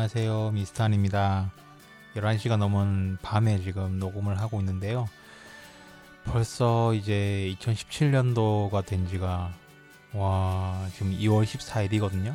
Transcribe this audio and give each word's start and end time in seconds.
네, 0.00 0.04
안녕하세요. 0.04 0.52
미스터한입니다. 0.52 1.52
11시가 2.16 2.56
넘은 2.56 3.18
밤에 3.20 3.60
지금 3.60 3.98
녹음을 3.98 4.40
하고 4.40 4.58
있는데요. 4.60 5.06
벌써 6.24 6.94
이제 6.94 7.54
2017년도가 7.58 8.86
된 8.86 9.06
지가, 9.06 9.52
와, 10.14 10.88
지금 10.94 11.12
2월 11.12 11.44
14일이거든요. 11.44 12.34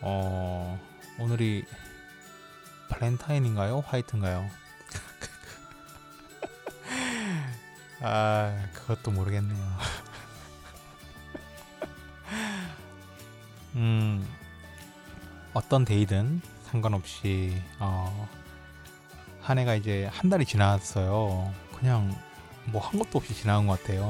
어, 0.00 0.80
오늘이 1.18 1.66
발렌타인인가요? 2.88 3.84
화이트인가요? 3.86 4.48
아, 8.00 8.68
그것도 8.72 9.10
모르겠네요. 9.10 9.68
음, 13.76 14.26
어떤 15.58 15.84
데이든 15.84 16.40
상관없이 16.66 17.52
어, 17.80 18.28
한 19.40 19.58
해가 19.58 19.74
이제 19.74 20.06
한 20.12 20.30
달이 20.30 20.44
지났어요. 20.44 21.52
그냥 21.76 22.14
뭐 22.66 22.80
한 22.80 22.96
것도 23.00 23.18
없이 23.18 23.34
지나간 23.34 23.66
것 23.66 23.80
같아요. 23.80 24.04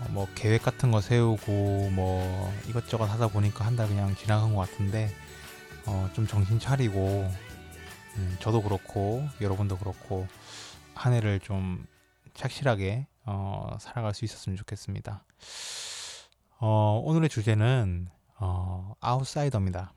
어, 0.00 0.06
뭐 0.10 0.26
계획 0.34 0.64
같은 0.64 0.90
거 0.90 1.00
세우고 1.00 1.90
뭐 1.92 2.52
이것저것 2.68 3.04
하다 3.04 3.28
보니까 3.28 3.64
한 3.64 3.76
달 3.76 3.86
그냥 3.86 4.12
지나간 4.16 4.56
것 4.56 4.68
같은데 4.68 5.08
어, 5.86 6.10
좀 6.14 6.26
정신 6.26 6.58
차리고 6.58 7.30
음, 8.16 8.36
저도 8.40 8.60
그렇고 8.60 9.24
여러분도 9.40 9.78
그렇고 9.78 10.26
한 10.94 11.12
해를 11.12 11.38
좀 11.38 11.86
착실하게 12.34 13.06
어, 13.24 13.76
살아갈 13.78 14.14
수 14.14 14.24
있었으면 14.24 14.56
좋겠습니다. 14.56 15.22
어, 16.58 17.00
오늘의 17.04 17.28
주제는 17.28 18.08
어, 18.42 18.94
아웃사이더입니다. 19.00 19.94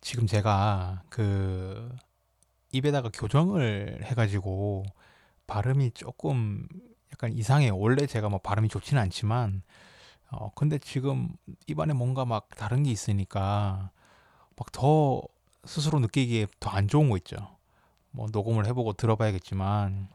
지금 0.00 0.26
제가 0.26 1.02
그 1.10 1.94
입에다가 2.72 3.10
교정을 3.12 4.00
해가지고 4.04 4.84
발음이 5.46 5.92
조금 5.92 6.66
약간 7.12 7.32
이상해요. 7.32 7.76
원래 7.78 8.06
제가 8.06 8.28
뭐 8.30 8.38
발음이 8.40 8.68
좋지는 8.70 9.02
않지만 9.02 9.62
어 10.30 10.50
근데 10.54 10.78
지금 10.78 11.30
입안에 11.66 11.94
뭔가 11.94 12.24
막 12.24 12.48
다른 12.56 12.84
게 12.84 12.90
있으니까 12.92 13.90
막 14.56 14.72
더 14.72 15.22
스스로 15.64 16.00
느끼기에 16.00 16.46
더 16.60 16.70
안 16.70 16.88
좋은 16.88 17.10
거 17.10 17.16
있죠. 17.18 17.36
뭐 18.12 18.28
녹음을 18.32 18.66
해보고 18.66 18.94
들어봐야겠지만 18.94 20.08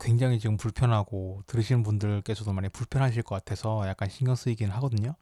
굉장히 0.00 0.38
지금 0.38 0.56
불편하고 0.56 1.42
들으시는 1.46 1.82
분들께서도 1.82 2.52
많이 2.52 2.68
불편하실 2.68 3.22
것 3.22 3.34
같아서 3.36 3.86
약간 3.88 4.08
신경 4.10 4.34
쓰이긴 4.34 4.70
하거든요. 4.72 5.14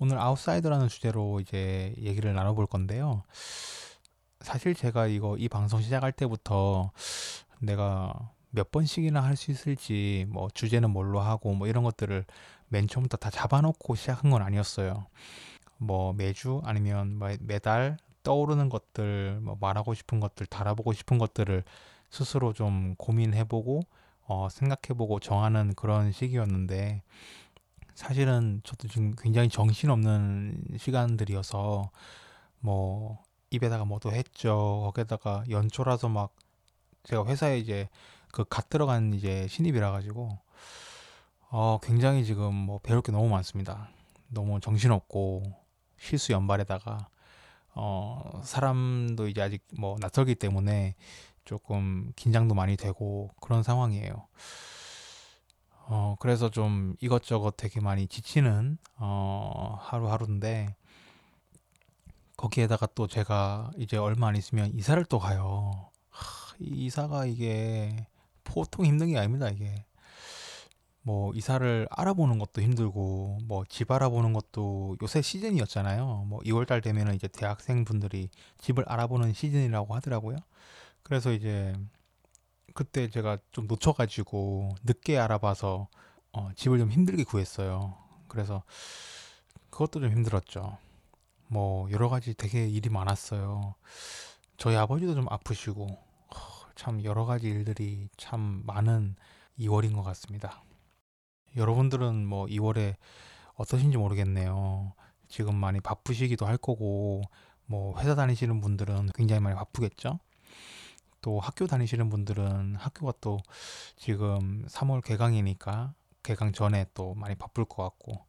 오늘 0.00 0.18
아웃사이더라는 0.18 0.88
주제로 0.88 1.40
이제 1.40 1.94
얘기를 1.98 2.32
나눠볼 2.32 2.66
건데요. 2.66 3.22
사실 4.40 4.74
제가 4.74 5.06
이거 5.08 5.36
이 5.36 5.48
방송 5.48 5.80
시작할 5.82 6.12
때부터 6.12 6.92
내가 7.60 8.30
몇 8.50 8.70
번씩이나 8.70 9.20
할 9.22 9.36
수 9.36 9.50
있을지 9.50 10.26
뭐 10.28 10.48
주제는 10.54 10.90
뭘로 10.90 11.20
하고 11.20 11.52
뭐 11.54 11.66
이런 11.66 11.82
것들을 11.82 12.24
맨 12.68 12.86
처음부터 12.86 13.16
다 13.16 13.30
잡아놓고 13.30 13.94
시작한 13.96 14.30
건 14.30 14.42
아니었어요. 14.42 15.06
뭐 15.78 16.12
매주 16.12 16.60
아니면 16.64 17.16
뭐 17.16 17.30
매달 17.40 17.96
떠오르는 18.22 18.68
것들 18.68 19.40
뭐 19.42 19.56
말하고 19.60 19.94
싶은 19.94 20.20
것들 20.20 20.46
달아보고 20.46 20.92
싶은 20.92 21.18
것들을 21.18 21.64
스스로 22.10 22.52
좀 22.52 22.94
고민해보고 22.96 23.82
어, 24.28 24.48
생각해보고 24.50 25.20
정하는 25.20 25.74
그런 25.74 26.12
시기였는데 26.12 27.02
사실은 27.98 28.60
저도 28.62 28.86
지금 28.86 29.12
굉장히 29.18 29.48
정신없는 29.48 30.62
시간들이어서 30.78 31.90
뭐 32.60 33.18
입에다가 33.50 33.84
뭐도 33.84 34.12
했죠. 34.12 34.82
거기에다가 34.84 35.42
연초라서 35.50 36.08
막 36.08 36.32
제가 37.02 37.26
회사에 37.26 37.58
이제 37.58 37.88
그 38.30 38.44
갓 38.44 38.68
들어간 38.68 39.14
이제 39.14 39.48
신입이라 39.48 39.90
가지고 39.90 40.38
어 41.50 41.78
굉장히 41.82 42.24
지금 42.24 42.54
뭐 42.54 42.78
배울 42.82 43.02
게 43.02 43.10
너무 43.10 43.28
많습니다. 43.28 43.88
너무 44.28 44.60
정신없고 44.60 45.42
실수 45.98 46.32
연발에다가 46.32 47.08
어 47.74 48.40
사람도 48.44 49.26
이제 49.28 49.42
아직 49.42 49.66
뭐 49.76 49.96
낯설기 50.00 50.36
때문에 50.36 50.94
조금 51.44 52.12
긴장도 52.16 52.54
많이 52.54 52.76
되고 52.76 53.30
그런 53.40 53.64
상황이에요. 53.64 54.28
어, 55.90 56.16
그래서 56.20 56.50
좀 56.50 56.94
이것저것 57.00 57.56
되게 57.56 57.80
많이 57.80 58.06
지치는 58.06 58.76
어, 58.96 59.78
하루하루인데 59.80 60.74
거기에다가 62.36 62.86
또 62.94 63.06
제가 63.06 63.70
이제 63.78 63.96
얼마 63.96 64.28
안 64.28 64.36
있으면 64.36 64.72
이사를 64.74 65.02
또 65.06 65.18
가요. 65.18 65.90
하, 66.10 66.54
이사가 66.60 67.26
이게 67.26 68.06
보통 68.44 68.84
힘든 68.86 69.08
게 69.08 69.18
아닙니다, 69.18 69.48
이게. 69.48 69.84
뭐 71.02 71.32
이사를 71.34 71.88
알아보는 71.90 72.38
것도 72.38 72.60
힘들고 72.62 73.38
뭐 73.46 73.64
집 73.68 73.90
알아보는 73.90 74.32
것도 74.32 74.96
요새 75.02 75.22
시즌이었잖아요. 75.22 76.24
뭐 76.28 76.40
2월 76.44 76.66
달 76.66 76.80
되면은 76.82 77.14
이제 77.14 77.28
대학생분들이 77.28 78.28
집을 78.58 78.84
알아보는 78.86 79.32
시즌이라고 79.32 79.94
하더라고요. 79.94 80.36
그래서 81.02 81.32
이제 81.32 81.74
그때 82.78 83.10
제가 83.10 83.38
좀 83.50 83.66
놓쳐가지고 83.66 84.76
늦게 84.84 85.18
알아봐서 85.18 85.88
어, 86.30 86.50
집을 86.54 86.78
좀 86.78 86.92
힘들게 86.92 87.24
구했어요. 87.24 87.96
그래서 88.28 88.62
그것도 89.70 89.98
좀 89.98 90.12
힘들었죠. 90.12 90.78
뭐 91.48 91.90
여러 91.90 92.08
가지 92.08 92.34
되게 92.34 92.68
일이 92.68 92.88
많았어요. 92.88 93.74
저희 94.58 94.76
아버지도 94.76 95.16
좀 95.16 95.26
아프시고 95.28 95.88
참 96.76 97.02
여러 97.02 97.24
가지 97.24 97.48
일들이 97.48 98.08
참 98.16 98.62
많은 98.64 99.16
2월인 99.58 99.92
것 99.96 100.04
같습니다. 100.04 100.62
여러분들은 101.56 102.28
뭐 102.28 102.46
2월에 102.46 102.94
어떠신지 103.54 103.96
모르겠네요. 103.96 104.92
지금 105.26 105.56
많이 105.56 105.80
바쁘시기도 105.80 106.46
할 106.46 106.56
거고 106.56 107.22
뭐 107.66 107.98
회사 107.98 108.14
다니시는 108.14 108.60
분들은 108.60 109.08
굉장히 109.16 109.40
많이 109.40 109.56
바쁘겠죠. 109.56 110.20
또 111.20 111.40
학교 111.40 111.66
다니시는 111.66 112.08
분들은 112.10 112.76
학교가 112.76 113.14
또 113.20 113.38
지금 113.96 114.64
3월 114.68 115.02
개강이니까 115.02 115.94
개강 116.22 116.52
전에 116.52 116.86
또 116.94 117.14
많이 117.14 117.34
바쁠 117.34 117.64
것 117.64 117.82
같고 117.82 118.24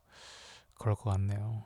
그럴 0.75 0.95
것 0.95 1.11
같네요. 1.11 1.63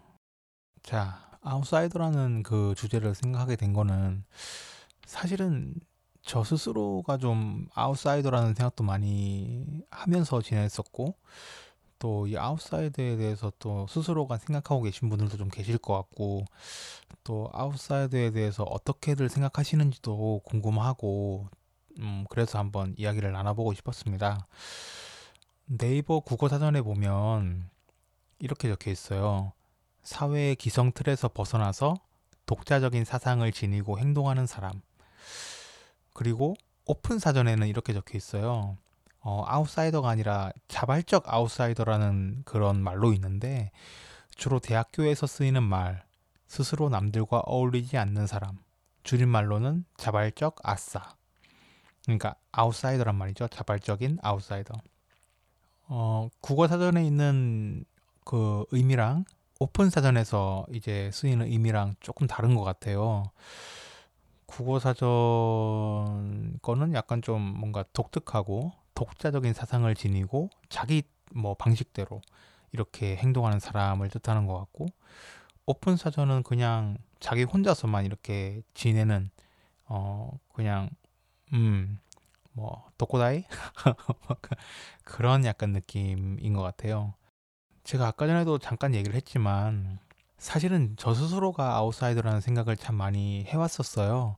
자, 0.81 1.37
아웃사이더라는 1.41 2.43
그 2.43 2.73
주제를 2.75 3.15
생각하게 3.15 3.55
된 3.55 3.73
거는 3.73 4.25
사실은 5.05 5.75
저 6.21 6.43
스스로가 6.43 7.17
좀 7.17 7.67
아웃사이더라는 7.73 8.55
생각도 8.55 8.83
많이 8.83 9.83
하면서 9.91 10.41
지냈었고 10.41 11.17
또 12.03 12.27
이 12.27 12.35
아웃사이더에 12.37 13.15
대해서 13.15 13.49
또 13.59 13.87
스스로가 13.87 14.37
생각하고 14.37 14.81
계신 14.81 15.09
분들도 15.09 15.37
좀 15.37 15.47
계실 15.47 15.77
것 15.77 15.93
같고 15.93 16.43
또 17.23 17.49
아웃사이더에 17.53 18.31
대해서 18.31 18.63
어떻게들 18.63 19.29
생각하시는지도 19.29 20.41
궁금하고 20.43 21.47
음 21.99 22.25
그래서 22.29 22.59
한번 22.59 22.93
이야기를 22.97 23.31
나눠보고 23.31 23.73
싶었습니다. 23.73 24.47
네이버 25.65 26.19
국어 26.19 26.49
사전에 26.49 26.81
보면 26.81 27.69
이렇게 28.39 28.67
적혀 28.67 28.91
있어요. 28.91 29.53
사회의 30.03 30.57
기성 30.57 30.91
틀에서 30.91 31.29
벗어나서 31.29 31.95
독자적인 32.45 33.05
사상을 33.05 33.49
지니고 33.53 33.97
행동하는 33.97 34.45
사람. 34.45 34.81
그리고 36.11 36.55
오픈 36.85 37.17
사전에는 37.17 37.65
이렇게 37.65 37.93
적혀 37.93 38.17
있어요. 38.17 38.75
어, 39.23 39.43
아웃사이더가 39.47 40.09
아니라 40.09 40.51
자발적 40.67 41.33
아웃사이더라는 41.33 42.41
그런 42.43 42.83
말로 42.83 43.13
있는데 43.13 43.71
주로 44.35 44.59
대학교에서 44.59 45.27
쓰이는 45.27 45.63
말, 45.63 46.03
스스로 46.47 46.89
남들과 46.89 47.39
어울리지 47.45 47.97
않는 47.97 48.27
사람, 48.27 48.59
줄임말로는 49.03 49.85
자발적 49.95 50.57
아싸. 50.63 51.15
그러니까 52.03 52.35
아웃사이더란 52.51 53.15
말이죠. 53.15 53.47
자발적인 53.47 54.19
아웃사이더. 54.21 54.73
어, 55.87 56.29
국어 56.41 56.67
사전에 56.67 57.05
있는 57.05 57.85
그 58.25 58.65
의미랑 58.71 59.23
오픈 59.59 59.89
사전에서 59.89 60.65
이제 60.73 61.09
쓰이는 61.13 61.45
의미랑 61.45 61.95
조금 62.01 62.27
다른 62.27 62.55
것 62.55 62.63
같아요. 62.63 63.23
국어 64.45 64.79
사전 64.79 66.59
거는 66.61 66.93
약간 66.93 67.21
좀 67.21 67.41
뭔가 67.41 67.85
독특하고 67.93 68.73
독자적인 68.95 69.53
사상을 69.53 69.93
지니고 69.95 70.49
자기 70.69 71.03
뭐 71.33 71.55
방식대로 71.55 72.21
이렇게 72.71 73.15
행동하는 73.15 73.59
사람을 73.59 74.09
뜻하는 74.09 74.45
것 74.47 74.57
같고 74.57 74.87
오픈 75.65 75.95
사전은 75.95 76.43
그냥 76.43 76.97
자기 77.19 77.43
혼자서만 77.43 78.05
이렇게 78.05 78.61
지내는 78.73 79.29
어 79.85 80.37
그냥 80.53 80.89
음뭐 81.53 82.89
도코다이 82.97 83.45
그런 85.03 85.45
약간 85.45 85.71
느낌인 85.71 86.53
것 86.53 86.61
같아요. 86.61 87.13
제가 87.83 88.07
아까 88.07 88.27
전에도 88.27 88.57
잠깐 88.59 88.93
얘기를 88.93 89.15
했지만 89.15 89.99
사실은 90.37 90.95
저 90.97 91.13
스스로가 91.13 91.75
아웃사이더라는 91.75 92.41
생각을 92.41 92.75
참 92.75 92.95
많이 92.95 93.45
해왔었어요. 93.45 94.35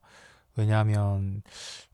왜냐하면 0.56 1.42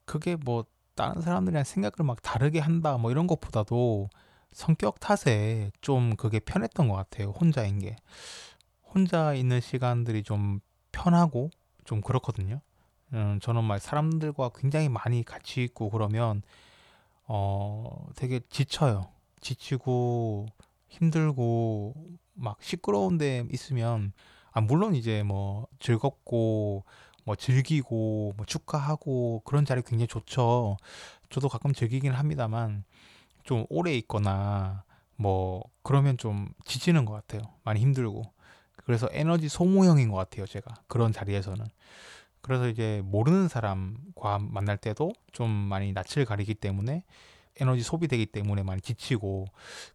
그게 0.04 0.36
뭐 0.36 0.64
다른 0.94 1.20
사람들이랑 1.20 1.64
생각을 1.64 2.06
막 2.06 2.20
다르게 2.22 2.58
한다 2.58 2.98
뭐 2.98 3.10
이런 3.10 3.26
것보다도 3.26 4.08
성격 4.52 5.00
탓에 5.00 5.70
좀 5.80 6.14
그게 6.16 6.38
편했던 6.38 6.88
것 6.88 6.94
같아요. 6.94 7.30
혼자인 7.30 7.78
게. 7.78 7.96
혼자 8.82 9.32
있는 9.34 9.60
시간들이 9.60 10.22
좀 10.22 10.60
편하고 10.92 11.50
좀 11.84 12.00
그렇거든요. 12.00 12.60
음, 13.14 13.38
저는 13.40 13.64
막 13.64 13.78
사람들과 13.78 14.50
굉장히 14.54 14.88
많이 14.88 15.24
같이 15.24 15.62
있고 15.64 15.90
그러면 15.90 16.42
어 17.26 18.06
되게 18.16 18.40
지쳐요. 18.50 19.08
지치고 19.40 20.46
힘들고 20.88 21.94
막 22.34 22.58
시끄러운 22.60 23.18
데 23.18 23.44
있으면 23.50 24.12
아 24.50 24.60
물론 24.60 24.94
이제 24.94 25.22
뭐 25.22 25.66
즐겁고 25.78 26.84
뭐 27.24 27.36
즐기고 27.36 28.34
뭐 28.36 28.46
축하하고 28.46 29.42
그런 29.44 29.64
자리 29.64 29.82
굉장히 29.82 30.08
좋죠. 30.08 30.76
저도 31.30 31.48
가끔 31.48 31.72
즐기긴 31.72 32.12
합니다만 32.12 32.84
좀 33.44 33.64
오래 33.68 33.94
있거나 33.94 34.84
뭐 35.16 35.62
그러면 35.82 36.16
좀 36.18 36.48
지치는 36.64 37.04
것 37.04 37.12
같아요. 37.12 37.42
많이 37.64 37.80
힘들고. 37.80 38.22
그래서 38.84 39.08
에너지 39.12 39.48
소모형인 39.48 40.10
것 40.10 40.16
같아요. 40.16 40.46
제가 40.46 40.74
그런 40.88 41.12
자리에서는. 41.12 41.64
그래서 42.40 42.68
이제 42.68 43.00
모르는 43.04 43.48
사람과 43.48 44.38
만날 44.40 44.76
때도 44.76 45.12
좀 45.32 45.48
많이 45.48 45.92
낯을 45.92 46.24
가리기 46.26 46.54
때문에 46.54 47.04
에너지 47.60 47.82
소비되기 47.82 48.26
때문에 48.26 48.62
많이 48.62 48.80
지치고 48.80 49.46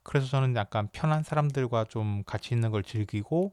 그래서 0.03 0.27
저는 0.27 0.55
약간 0.55 0.87
편한 0.93 1.23
사람들과 1.23 1.85
좀 1.85 2.23
같이 2.25 2.53
있는 2.53 2.71
걸 2.71 2.83
즐기고 2.83 3.51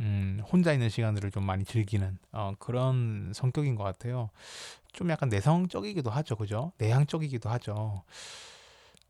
음, 0.00 0.40
혼자 0.50 0.72
있는 0.72 0.88
시간들을 0.88 1.30
좀 1.30 1.44
많이 1.44 1.64
즐기는 1.64 2.18
어, 2.32 2.52
그런 2.58 3.32
성격인 3.34 3.76
것 3.76 3.84
같아요. 3.84 4.30
좀 4.92 5.10
약간 5.10 5.28
내성적이기도 5.28 6.10
하죠, 6.10 6.36
그죠? 6.36 6.72
내향적이기도 6.78 7.48
하죠. 7.50 8.02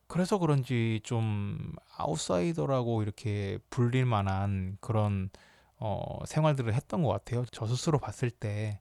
그래서 0.08 0.38
그런지 0.38 1.00
좀 1.02 1.72
아웃사이더라고 1.96 3.02
이렇게 3.02 3.58
불릴 3.70 4.04
만한 4.06 4.78
그런 4.80 5.30
어, 5.78 6.20
생활들을 6.26 6.72
했던 6.72 7.02
것 7.02 7.10
같아요. 7.10 7.44
저 7.50 7.66
스스로 7.66 7.98
봤을 7.98 8.30
때 8.30 8.80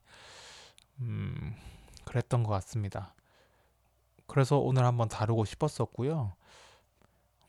음, 1.00 1.56
그랬던 2.06 2.44
것 2.44 2.52
같습니다. 2.52 3.14
그래서 4.28 4.58
오늘 4.58 4.86
한번 4.86 5.08
다루고 5.08 5.46
싶었었고요. 5.46 6.34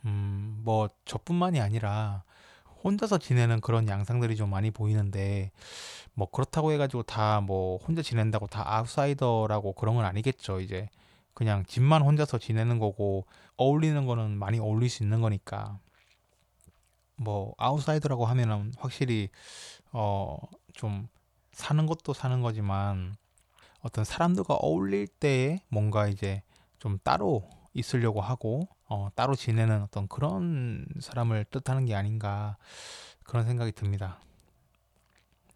음, 0.04 0.60
뭐 0.64 0.88
저뿐만이 1.04 1.60
아니라 1.60 2.24
혼자서 2.86 3.18
지내는 3.18 3.60
그런 3.60 3.88
양상들이 3.88 4.36
좀 4.36 4.50
많이 4.50 4.70
보이는데 4.70 5.50
뭐 6.14 6.28
그렇다고 6.30 6.72
해가지고 6.72 7.02
다 7.02 7.40
뭐 7.42 7.78
혼자 7.78 8.02
지낸다고 8.02 8.46
다 8.46 8.62
아웃사이더라고 8.66 9.74
그런 9.74 9.96
건 9.96 10.04
아니겠죠. 10.06 10.60
이제 10.60 10.88
그냥 11.34 11.64
집만 11.66 12.02
혼자서 12.02 12.38
지내는 12.38 12.78
거고 12.78 13.26
어울리는 13.56 14.06
거는 14.06 14.38
많이 14.38 14.58
어울릴 14.58 14.88
수 14.90 15.02
있는 15.02 15.20
거니까 15.20 15.78
뭐 17.16 17.54
아웃사이더라고 17.58 18.26
하면은 18.26 18.72
확실히 18.78 19.28
어 19.92 20.38
좀 20.74 21.08
사는 21.52 21.86
것도 21.86 22.12
사는 22.12 22.40
거지만 22.42 23.16
어떤 23.80 24.04
사람들과 24.04 24.54
어울릴 24.56 25.06
때에 25.08 25.58
뭔가 25.68 26.06
이제 26.06 26.42
좀 26.78 26.98
따로 27.02 27.48
있으려고 27.76 28.20
하고 28.20 28.69
어, 28.88 29.08
따로 29.14 29.34
지내는 29.34 29.82
어떤 29.82 30.08
그런 30.08 30.87
사람을 31.00 31.44
뜻하는 31.50 31.84
게 31.84 31.94
아닌가 31.94 32.56
그런 33.25 33.44
생각이 33.44 33.73
듭니다. 33.73 34.19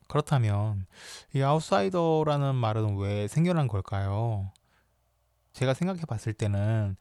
그렇다면 0.08 0.86
이 1.34 1.40
아웃사이더라는 1.40 2.54
말은 2.56 2.96
왜 2.98 3.28
생겨난 3.28 3.68
걸까요? 3.68 4.50
제가 5.52 5.74
생각해 5.74 6.02
봤을 6.02 6.32
때는 6.32 6.96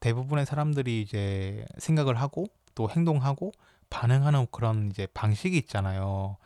대부분의 0.00 0.46
사람들이 0.46 1.02
이제 1.02 1.64
생각을 1.78 2.14
하고 2.14 2.46
또 2.74 2.90
행동하고 2.90 3.52
반응하는 3.90 4.46
그런 4.50 4.90
이제 4.90 5.06
방식이 5.14 5.56
있잖아요. 5.58 6.36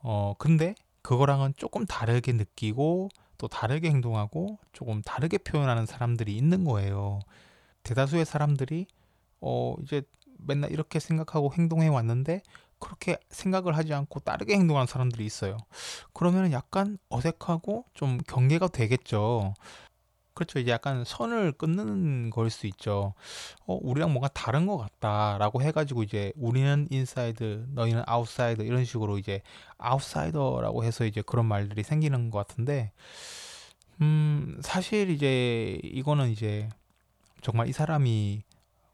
어, 0.00 0.34
근데 0.38 0.74
그거랑은 1.02 1.54
조금 1.56 1.86
다르게 1.86 2.32
느끼고 2.32 3.10
또 3.36 3.48
다르게 3.48 3.88
행동하고 3.90 4.58
조금 4.72 5.02
다르게 5.02 5.38
표현하는 5.38 5.86
사람들이 5.86 6.36
있는 6.36 6.64
거예요. 6.64 7.20
대다수의 7.88 8.24
사람들이 8.26 8.86
어 9.40 9.74
이제 9.82 10.02
맨날 10.38 10.70
이렇게 10.72 11.00
생각하고 11.00 11.52
행동해 11.54 11.88
왔는데 11.88 12.42
그렇게 12.78 13.16
생각을 13.30 13.76
하지 13.76 13.92
않고 13.94 14.20
다르게 14.20 14.54
행동하는 14.54 14.86
사람들이 14.86 15.24
있어요. 15.26 15.56
그러면 16.12 16.52
약간 16.52 16.98
어색하고 17.08 17.86
좀 17.94 18.18
경계가 18.26 18.68
되겠죠. 18.68 19.54
그렇죠. 20.34 20.60
이제 20.60 20.70
약간 20.70 21.04
선을 21.04 21.52
끊는 21.52 22.30
걸 22.30 22.50
수 22.50 22.66
있죠. 22.68 23.14
어, 23.66 23.78
우리랑 23.82 24.12
뭔가 24.12 24.28
다른 24.28 24.66
것 24.66 24.78
같다라고 24.78 25.62
해가지고 25.62 26.04
이제 26.04 26.32
우리는 26.36 26.86
인사이더, 26.90 27.66
너희는 27.74 28.04
아웃사이더 28.06 28.62
이런 28.62 28.84
식으로 28.84 29.18
이제 29.18 29.42
아웃사이더라고 29.78 30.84
해서 30.84 31.04
이제 31.06 31.22
그런 31.22 31.46
말들이 31.46 31.82
생기는 31.82 32.30
것 32.30 32.46
같은데, 32.46 32.92
음, 34.00 34.58
사실 34.62 35.10
이제 35.10 35.78
이거는 35.82 36.30
이제 36.30 36.68
정말 37.42 37.68
이 37.68 37.72
사람이 37.72 38.42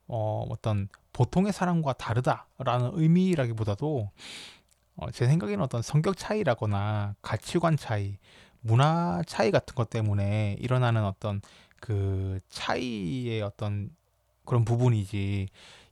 어, 0.06 0.46
어떤 0.50 0.88
보통의 1.12 1.52
사람과 1.52 1.94
다르다라는 1.94 2.90
의미라기보다도 2.94 4.10
어, 4.96 5.10
제 5.10 5.26
생각에는 5.26 5.62
어떤 5.62 5.82
성격 5.82 6.16
차이라거나 6.16 7.16
가치관 7.22 7.76
차이, 7.76 8.18
문화 8.60 9.22
차이 9.26 9.50
같은 9.50 9.74
것 9.74 9.90
때문에 9.90 10.56
일어나는 10.60 11.04
어떤 11.04 11.40
그 11.80 12.40
차이의 12.48 13.42
어떤 13.42 13.90
그런 14.44 14.64
부분이지 14.64 15.48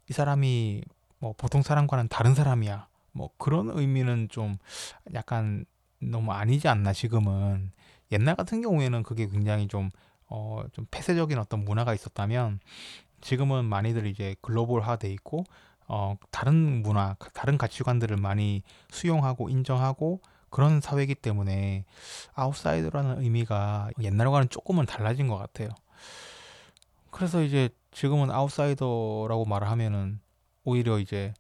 이 0.09 0.13
사람이 0.13 0.83
뭐 1.19 1.35
보통 1.37 1.63
사람과는 1.63 2.09
다른 2.09 2.35
사람이야. 2.35 2.89
뭐 3.13 3.31
그런 3.37 3.71
의미는 3.71 4.29
좀 4.31 4.57
약간 5.15 5.65
너무 6.01 6.33
아니지 6.33 6.69
않나 6.69 6.93
지금은. 6.93 7.73
옛날 8.11 8.35
같은 8.35 8.61
경우에는 8.61 9.03
그게 9.03 9.29
굉장히 9.29 9.69
좀 9.69 9.91
어, 10.35 10.65
좀 10.73 10.87
폐쇄적인 10.91 11.39
어떤 11.39 11.63
문화가 11.63 11.93
있었다면 11.93 12.61
지금은 13.21 13.67
많이들 13.67 14.07
이제 14.07 14.35
글로벌화돼 14.41 15.13
있고 15.13 15.45
어, 15.87 16.17
다른 16.31 16.83
문화, 16.83 17.17
다른 17.35 17.59
가치관들을 17.59 18.17
많이 18.17 18.63
수용하고 18.91 19.51
인정하고 19.51 20.23
그런 20.49 20.81
사회이기 20.81 21.17
때문에 21.17 21.85
아웃사이더라는 22.33 23.23
의미가 23.23 23.91
옛날과는 24.01 24.49
조금은 24.49 24.87
달라진 24.87 25.29
것 25.29 25.37
같아요. 25.37 25.69
그래서 27.11 27.43
이제 27.43 27.69
지금은 27.91 28.31
아웃사이더라고 28.31 29.45
말을 29.45 29.69
하면은 29.69 30.19
오히려 30.65 30.99
이제 30.99 31.35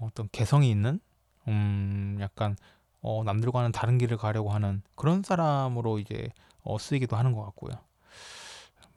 어떤 0.00 0.30
개성이 0.32 0.70
있는 0.70 0.98
음 1.46 2.16
약간 2.20 2.56
어 3.02 3.22
남들과는 3.22 3.72
다른 3.72 3.98
길을 3.98 4.16
가려고 4.16 4.50
하는 4.50 4.82
그런 4.94 5.22
사람으로 5.22 5.98
이제 5.98 6.30
어 6.66 6.78
쓰이기도 6.78 7.16
하는 7.16 7.32
것 7.32 7.42
같고요. 7.44 7.74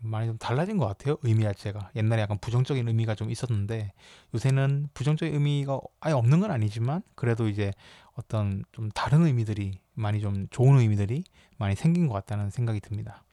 많이 0.01 0.27
좀 0.27 0.37
달라진 0.37 0.77
것 0.77 0.87
같아요. 0.87 1.17
의미 1.23 1.43
자체가. 1.43 1.91
옛날에 1.95 2.21
약간 2.21 2.37
부정적인 2.39 2.87
의미가 2.87 3.15
좀 3.15 3.29
있었는데 3.29 3.91
요새는 4.33 4.89
부정적인 4.93 5.33
의미가 5.33 5.79
아예 5.99 6.13
없는 6.13 6.39
건 6.39 6.51
아니지만 6.51 7.01
그래도 7.15 7.49
이제 7.49 7.73
어떤 8.13 8.63
좀 8.71 8.89
다른 8.89 9.25
의미들이 9.25 9.79
많이 9.93 10.21
좀 10.21 10.47
좋은 10.51 10.79
의미들이 10.79 11.23
많이 11.57 11.75
생긴 11.75 12.07
것 12.07 12.13
같다는 12.13 12.49
생각이 12.49 12.79
듭니다. 12.79 13.23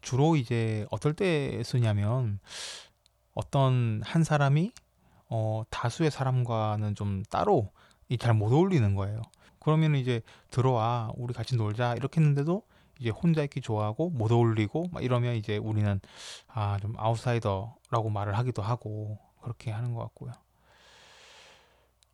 주로 0.00 0.36
이제 0.36 0.86
어떨 0.90 1.12
때 1.14 1.62
쓰냐면 1.64 2.38
어떤 3.34 4.00
한 4.04 4.24
사람이 4.24 4.72
어, 5.28 5.64
다수의 5.70 6.10
사람과는 6.10 6.94
좀 6.94 7.22
따로 7.28 7.72
잘 8.20 8.32
못 8.34 8.52
어울리는 8.52 8.94
거예요. 8.94 9.20
그러면 9.58 9.96
이제 9.96 10.22
들어와 10.50 11.10
우리 11.16 11.34
같이 11.34 11.56
놀자 11.56 11.94
이렇게 11.96 12.20
했는데도 12.20 12.62
이제 13.00 13.10
혼자 13.10 13.42
있기 13.42 13.60
좋아하고 13.60 14.10
못 14.10 14.32
어울리고 14.32 14.88
막 14.92 15.04
이러면 15.04 15.34
이제 15.36 15.56
우리는 15.58 16.00
아 16.48 16.78
좀 16.80 16.94
아웃사이더라고 16.96 18.10
말을 18.10 18.36
하기도 18.38 18.62
하고 18.62 19.18
그렇게 19.42 19.70
하는 19.70 19.94
것 19.94 20.00
같고요. 20.02 20.32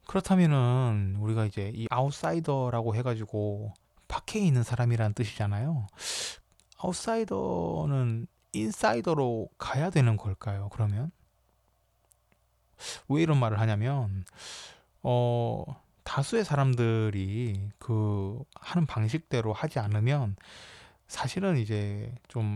그렇다면은 0.07 1.17
우리가 1.21 1.45
이제 1.47 1.71
이 1.75 1.87
아웃사이더라고 1.91 2.95
해가지고 2.97 3.73
밖에 4.09 4.41
있는 4.41 4.63
사람이라는 4.63 5.15
뜻이잖아요. 5.15 5.87
아웃사이더는 6.79 8.27
인사이더로 8.53 9.49
가야 9.59 9.91
되는 9.91 10.17
걸까요? 10.17 10.69
그러면 10.73 11.11
왜 13.09 13.23
이런 13.23 13.39
말을 13.39 13.61
하냐면 13.61 14.25
어 15.03 15.65
다수의 16.05 16.45
사람들이 16.45 17.71
그 17.79 18.43
하는 18.57 18.87
방식대로 18.87 19.53
하지 19.53 19.79
않으면 19.79 20.37
사실은 21.13 21.59
이제 21.59 22.11
좀왜 22.29 22.51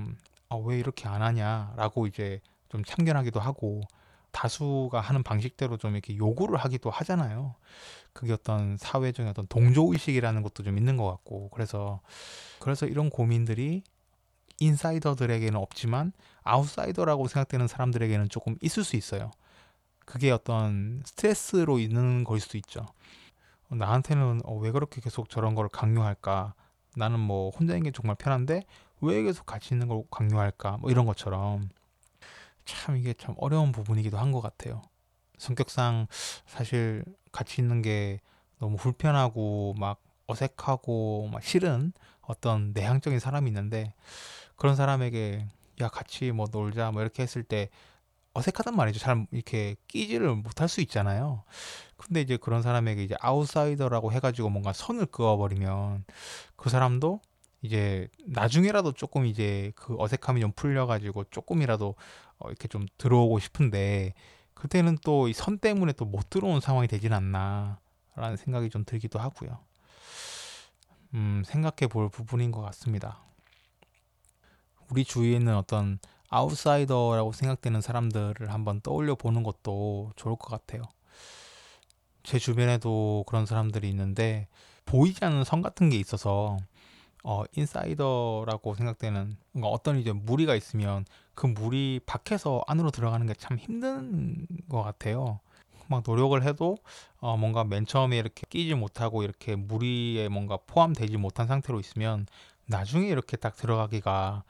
아, 0.49 0.73
이렇게 0.73 1.09
안 1.09 1.21
하냐라고 1.21 2.07
이제 2.07 2.41
좀 2.71 2.83
참견하기도 2.83 3.39
하고 3.39 3.83
다수가 4.33 4.99
하는 4.99 5.23
방식대로 5.23 5.77
좀 5.77 5.93
이렇게 5.93 6.17
요구를 6.17 6.57
하기도 6.57 6.89
하잖아요. 6.89 7.55
그게 8.15 8.33
어떤 8.33 8.79
사회적인 8.79 9.29
어떤 9.29 9.47
동조 9.47 9.93
의식이라는 9.93 10.43
것도 10.43 10.63
좀 10.63 10.79
있는 10.79 10.97
것 10.97 11.07
같고 11.07 11.51
그래서 11.51 12.01
그래서 12.59 12.87
이런 12.87 13.11
고민들이 13.11 13.83
인사이더들에게는 14.59 15.59
없지만 15.59 16.13
아웃사이더라고 16.43 17.29
생각되는 17.29 17.69
사람들에게는 17.69 18.31
조금 18.31 18.57
있을 18.63 18.85
수 18.85 18.97
있어요. 18.97 19.31
그게 20.07 20.31
어떤 20.31 21.03
스트레스로 21.05 21.79
있는 21.79 22.25
걸 22.25 22.41
수도 22.41 22.57
있죠. 22.57 22.87
나한테는 23.69 24.41
어, 24.45 24.55
왜 24.55 24.71
그렇게 24.71 25.03
계속 25.03 25.29
저런 25.29 25.55
걸 25.55 25.69
강요할까? 25.69 26.55
나는 26.97 27.21
뭐 27.21 27.51
혼자 27.51 27.75
있는 27.75 27.85
게 27.85 27.91
정말 27.93 28.17
편한데 28.17 28.63
왜 29.03 29.23
계속 29.23 29.47
같이 29.47 29.75
있는 29.75 29.89
걸 29.89 30.03
강요할까? 30.11 30.79
뭐 30.79 30.91
이런 30.91 31.07
것처럼 31.07 31.69
참 32.65 32.97
이게 32.97 33.15
참 33.15 33.35
어려운 33.39 33.73
부분이기도 33.73 34.19
한 34.19 34.33
것 34.33 34.41
같아요. 34.41 34.83
성격상 35.39 36.07
사실 36.47 37.05
같이 37.33 37.61
있는 37.61 37.83
게 37.83 38.21
너무 38.59 38.77
불편하고 38.77 39.75
막 39.79 40.01
어색하고 40.27 41.29
막 41.31 41.43
싫은 41.43 41.93
어떤 42.23 42.73
내향적인 42.73 43.21
사람이 43.21 43.49
있는데 43.51 43.93
그런 44.57 44.75
사람에게 44.75 45.47
야 45.81 45.89
같이 45.89 46.33
뭐 46.33 46.47
놀자 46.51 46.91
뭐 46.91 47.03
이렇게 47.03 47.23
했을 47.23 47.43
때 47.45 47.69
어색하단 48.37 48.77
말이죠. 48.77 48.99
잘 49.01 49.27
이렇게 49.33 49.77
끼지를 49.89 50.35
못할 50.35 50.69
수 50.69 50.81
있잖아요. 50.83 51.45
근데 51.97 52.21
이제 52.21 52.37
그런 52.37 52.63
사람에게 52.63 53.03
이제 53.03 53.17
아웃사이더라고 53.21 54.13
해가지고 54.13 54.51
뭔가 54.51 54.73
선을 54.73 55.07
그어버리면 55.07 56.05
그 56.57 56.69
사람도 56.71 57.21
이제 57.63 58.09
나중에라도 58.27 58.93
조금 58.93 59.25
이제 59.27 59.73
그 59.77 59.97
어색함이 59.99 60.41
좀 60.41 60.53
풀려가지고 60.53 61.25
조금이라도 61.31 61.95
어 62.39 62.49
이렇게 62.49 62.69
좀 62.69 62.87
들어오고 62.99 63.39
싶은데 63.39 64.13
그때는 64.55 64.99
또 65.05 65.29
이 65.29 65.33
선 65.33 65.59
때문에 65.59 65.93
또 65.95 66.05
못 66.05 66.29
들어온 66.31 66.61
상황이 66.61 66.87
되진 66.89 67.13
않나라는 67.13 68.37
생각이 68.39 68.71
좀 68.71 68.85
들기도 68.85 69.19
하고요. 69.19 69.59
음, 71.15 71.43
생각해 71.47 71.89
볼 71.91 72.09
부분인 72.11 72.51
것 72.53 72.61
같습니다. 72.63 73.21
우리 74.91 75.05
주위에 75.05 75.33
있는 75.33 75.57
어떤 75.57 75.99
아웃사이더라고 76.31 77.33
생각되는 77.33 77.81
사람들을 77.81 78.53
한번 78.53 78.81
떠올려 78.81 79.15
보는 79.15 79.43
것도 79.43 80.13
좋을 80.17 80.37
것 80.37 80.49
같아요. 80.51 80.83
제 82.23 82.39
주변에도 82.39 83.25
그런 83.27 83.47
사람들이 83.47 83.89
있는데 83.91 84.49
보이지 84.85 85.25
않는 85.25 85.45
선 85.45 85.63
같은 85.63 85.91
게 85.91 85.97
있어서 85.99 86.57
어, 87.25 87.45
인사이더라고 87.57 88.75
생각되는 88.77 89.37
뭔가 89.53 89.69
어떤 89.71 89.99
이제 89.99 90.13
무리가 90.13 90.55
있으면 90.57 91.05
그 91.35 91.47
무리 91.47 92.01
밖에서 92.07 92.63
안으로 92.69 92.91
들어가는 92.91 93.27
게 93.27 93.35
참 93.39 93.59
힘든 93.59 94.47
것 94.71 94.83
같아요. 94.83 95.41
막 95.89 96.03
노력을 96.07 96.41
해도 96.45 96.79
어, 97.21 97.37
뭔가 97.37 97.65
맨 97.65 97.87
처음에 97.87 98.19
이렇게 98.19 98.45
끼지 98.51 98.75
못하고 98.75 99.23
이렇게 99.25 99.57
무리에 99.57 100.29
뭔가 100.29 100.59
포함되지 100.67 101.17
못한 101.19 101.47
상태로 101.49 101.81
있으면 101.81 102.27
나중에 102.67 103.09
이렇게 103.09 103.37
딱 103.37 103.57
들어가기가 103.57 104.45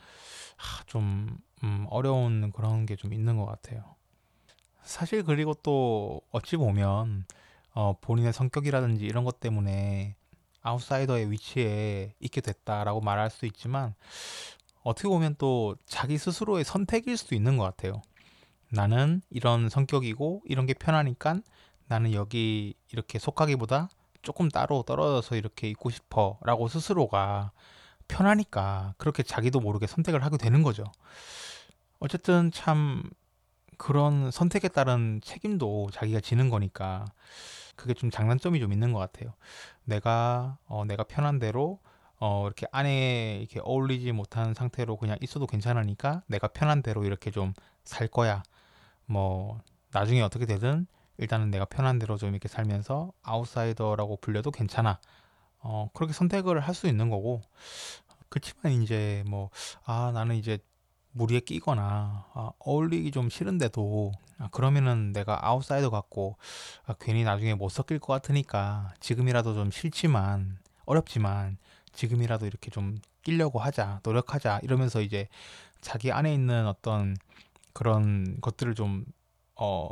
하, 0.56 0.84
좀 0.86 1.38
음, 1.66 1.86
어려운 1.90 2.52
그런 2.52 2.86
게 2.86 2.96
좀 2.96 3.12
있는 3.12 3.36
것 3.36 3.44
같아요. 3.46 3.82
사실 4.82 5.24
그리고 5.24 5.54
또 5.54 6.20
어찌 6.30 6.56
보면 6.56 7.26
어, 7.74 7.94
본인의 8.00 8.32
성격이라든지 8.32 9.04
이런 9.04 9.24
것 9.24 9.40
때문에 9.40 10.16
아웃사이더의 10.62 11.30
위치에 11.30 12.14
있게 12.20 12.40
됐다라고 12.40 13.00
말할 13.00 13.30
수 13.30 13.46
있지만 13.46 13.94
어떻게 14.82 15.08
보면 15.08 15.34
또 15.38 15.76
자기 15.86 16.18
스스로의 16.18 16.64
선택일 16.64 17.16
수도 17.16 17.34
있는 17.34 17.56
것 17.56 17.64
같아요. 17.64 18.02
나는 18.70 19.22
이런 19.30 19.68
성격이고 19.68 20.42
이런 20.46 20.66
게 20.66 20.74
편하니까 20.74 21.40
나는 21.88 22.12
여기 22.14 22.74
이렇게 22.92 23.18
속하기보다 23.18 23.88
조금 24.22 24.48
따로 24.48 24.82
떨어져서 24.82 25.36
이렇게 25.36 25.68
있고 25.70 25.90
싶어 25.90 26.38
라고 26.42 26.68
스스로가 26.68 27.52
편하니까 28.08 28.94
그렇게 28.98 29.22
자기도 29.22 29.60
모르게 29.60 29.86
선택을 29.86 30.24
하게 30.24 30.36
되는 30.36 30.62
거죠. 30.62 30.84
어쨌든 31.98 32.50
참 32.52 33.02
그런 33.78 34.30
선택에 34.30 34.68
따른 34.68 35.20
책임도 35.22 35.90
자기가 35.92 36.20
지는 36.20 36.50
거니까 36.50 37.04
그게 37.76 37.94
좀 37.94 38.10
장단점이 38.10 38.60
좀 38.60 38.72
있는 38.72 38.92
것 38.92 38.98
같아요. 39.00 39.34
내가 39.84 40.58
어, 40.66 40.84
내가 40.86 41.04
편한 41.04 41.38
대로 41.38 41.80
어, 42.18 42.46
이렇게 42.46 42.66
안에 42.72 43.38
이렇게 43.40 43.60
어울리지 43.62 44.12
못한 44.12 44.54
상태로 44.54 44.96
그냥 44.96 45.18
있어도 45.20 45.46
괜찮으니까 45.46 46.22
내가 46.28 46.48
편한 46.48 46.82
대로 46.82 47.04
이렇게 47.04 47.30
좀 47.30 47.54
살 47.84 48.08
거야. 48.08 48.42
뭐 49.06 49.60
나중에 49.92 50.20
어떻게 50.22 50.46
되든 50.46 50.86
일단은 51.18 51.50
내가 51.50 51.64
편한 51.66 51.98
대로 52.00 52.16
좀 52.16 52.30
이렇게 52.30 52.48
살면서 52.48 53.12
아웃사이더라고 53.22 54.16
불려도 54.18 54.50
괜찮아. 54.50 55.00
어, 55.60 55.90
그렇게 55.94 56.12
선택을 56.12 56.60
할 56.60 56.74
수 56.74 56.88
있는 56.88 57.10
거고. 57.10 57.42
그렇지만 58.28 58.72
이제 58.82 59.22
뭐, 59.26 59.50
아, 59.84 60.10
나는 60.14 60.36
이제 60.36 60.58
무리에 61.16 61.40
끼거나 61.40 62.26
아, 62.34 62.50
어울리기 62.58 63.10
좀 63.10 63.30
싫은데도 63.30 64.12
아, 64.38 64.48
그러면은 64.50 65.12
내가 65.12 65.46
아웃사이더 65.46 65.90
같고 65.90 66.36
아, 66.84 66.94
괜히 67.00 67.24
나중에 67.24 67.54
못 67.54 67.70
섞일 67.70 67.98
것 67.98 68.12
같으니까 68.12 68.92
지금이라도 69.00 69.54
좀 69.54 69.70
싫지만 69.70 70.58
어렵지만 70.84 71.56
지금이라도 71.92 72.46
이렇게 72.46 72.70
좀 72.70 72.98
끼려고 73.22 73.58
하자 73.58 74.00
노력하자 74.02 74.60
이러면서 74.62 75.00
이제 75.00 75.28
자기 75.80 76.12
안에 76.12 76.32
있는 76.32 76.66
어떤 76.66 77.16
그런 77.72 78.38
것들을 78.40 78.74
좀 78.74 79.06
어, 79.54 79.88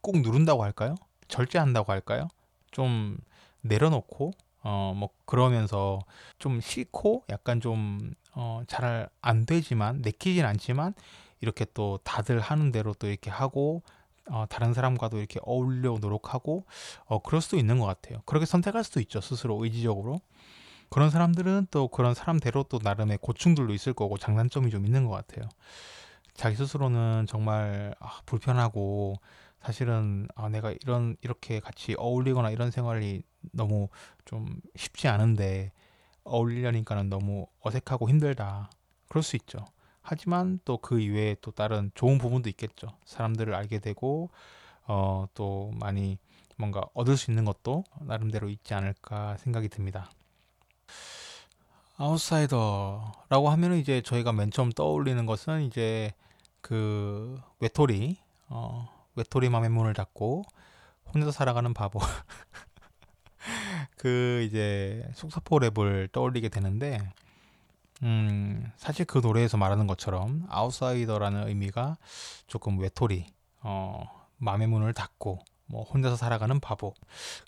꾹 0.00 0.20
누른다고 0.22 0.64
할까요? 0.64 0.96
절제한다고 1.28 1.92
할까요? 1.92 2.28
좀 2.72 3.16
내려놓고 3.60 4.32
어, 4.64 4.94
뭐 4.96 5.10
그러면서 5.26 6.00
좀 6.38 6.60
싫고 6.60 7.24
약간 7.30 7.60
좀 7.60 8.14
어, 8.34 8.62
잘 8.66 9.08
안 9.20 9.46
되지만 9.46 10.02
내키진 10.02 10.44
않지만 10.44 10.94
이렇게 11.40 11.66
또 11.74 11.98
다들 12.04 12.40
하는 12.40 12.72
대로 12.72 12.94
또 12.94 13.06
이렇게 13.08 13.30
하고 13.30 13.82
어, 14.30 14.46
다른 14.48 14.72
사람과도 14.74 15.18
이렇게 15.18 15.38
어울려 15.42 15.98
노력하고 16.00 16.64
어, 17.06 17.18
그럴 17.20 17.40
수도 17.42 17.56
있는 17.58 17.78
것 17.78 17.86
같아요. 17.86 18.20
그렇게 18.26 18.46
선택할 18.46 18.84
수도 18.84 19.00
있죠 19.00 19.20
스스로 19.20 19.62
의지적으로. 19.64 20.20
그런 20.90 21.10
사람들은 21.10 21.68
또 21.70 21.88
그런 21.88 22.14
사람대로 22.14 22.64
또 22.64 22.78
나름의 22.82 23.18
고충들도 23.20 23.74
있을 23.74 23.94
거고 23.94 24.16
장단점이 24.18 24.70
좀 24.70 24.86
있는 24.86 25.06
것 25.06 25.12
같아요. 25.12 25.48
자기 26.34 26.56
스스로는 26.56 27.26
정말 27.28 27.94
아, 28.00 28.20
불편하고 28.26 29.16
사실은 29.64 30.28
아, 30.34 30.48
내가 30.48 30.72
이런 30.72 31.16
이렇게 31.22 31.58
같이 31.60 31.94
어울리거나 31.98 32.50
이런 32.50 32.70
생활이 32.70 33.22
너무 33.52 33.88
좀 34.24 34.60
쉽지 34.76 35.08
않은데 35.08 35.72
어울리려니까는 36.24 37.08
너무 37.08 37.46
어색하고 37.60 38.08
힘들다. 38.08 38.70
그럴 39.08 39.22
수 39.22 39.36
있죠. 39.36 39.58
하지만 40.02 40.60
또 40.66 40.76
그 40.78 41.00
이외에 41.00 41.34
또 41.40 41.50
다른 41.50 41.90
좋은 41.94 42.18
부분도 42.18 42.50
있겠죠. 42.50 42.88
사람들을 43.06 43.54
알게 43.54 43.78
되고 43.78 44.30
어, 44.86 45.26
또 45.34 45.72
많이 45.80 46.18
뭔가 46.56 46.82
얻을 46.92 47.16
수 47.16 47.30
있는 47.30 47.44
것도 47.46 47.84
나름대로 48.00 48.50
있지 48.50 48.74
않을까 48.74 49.38
생각이 49.38 49.68
듭니다. 49.70 50.10
아웃사이더라고 51.96 53.48
하면은 53.50 53.78
이제 53.78 54.02
저희가 54.02 54.32
맨 54.32 54.50
처음 54.50 54.70
떠올리는 54.72 55.24
것은 55.26 55.62
이제 55.62 56.12
그 56.60 57.40
외톨이 57.60 58.18
어, 58.48 58.88
외톨이 59.16 59.48
맘의 59.48 59.70
문을 59.70 59.94
닫고 59.94 60.44
혼자서 61.12 61.32
살아가는 61.32 61.72
바보 61.74 62.00
그 63.96 64.44
이제 64.46 65.08
속사포 65.14 65.58
랩을 65.58 66.12
떠올리게 66.12 66.48
되는데 66.48 66.98
음, 68.02 68.70
사실 68.76 69.06
그 69.06 69.18
노래에서 69.18 69.56
말하는 69.56 69.86
것처럼 69.86 70.46
아웃사이더라는 70.48 71.48
의미가 71.48 71.96
조금 72.46 72.78
외톨이 72.78 73.26
어, 73.60 74.04
맘의 74.36 74.66
문을 74.68 74.92
닫고 74.92 75.38
뭐 75.66 75.82
혼자서 75.84 76.16
살아가는 76.16 76.60
바보 76.60 76.94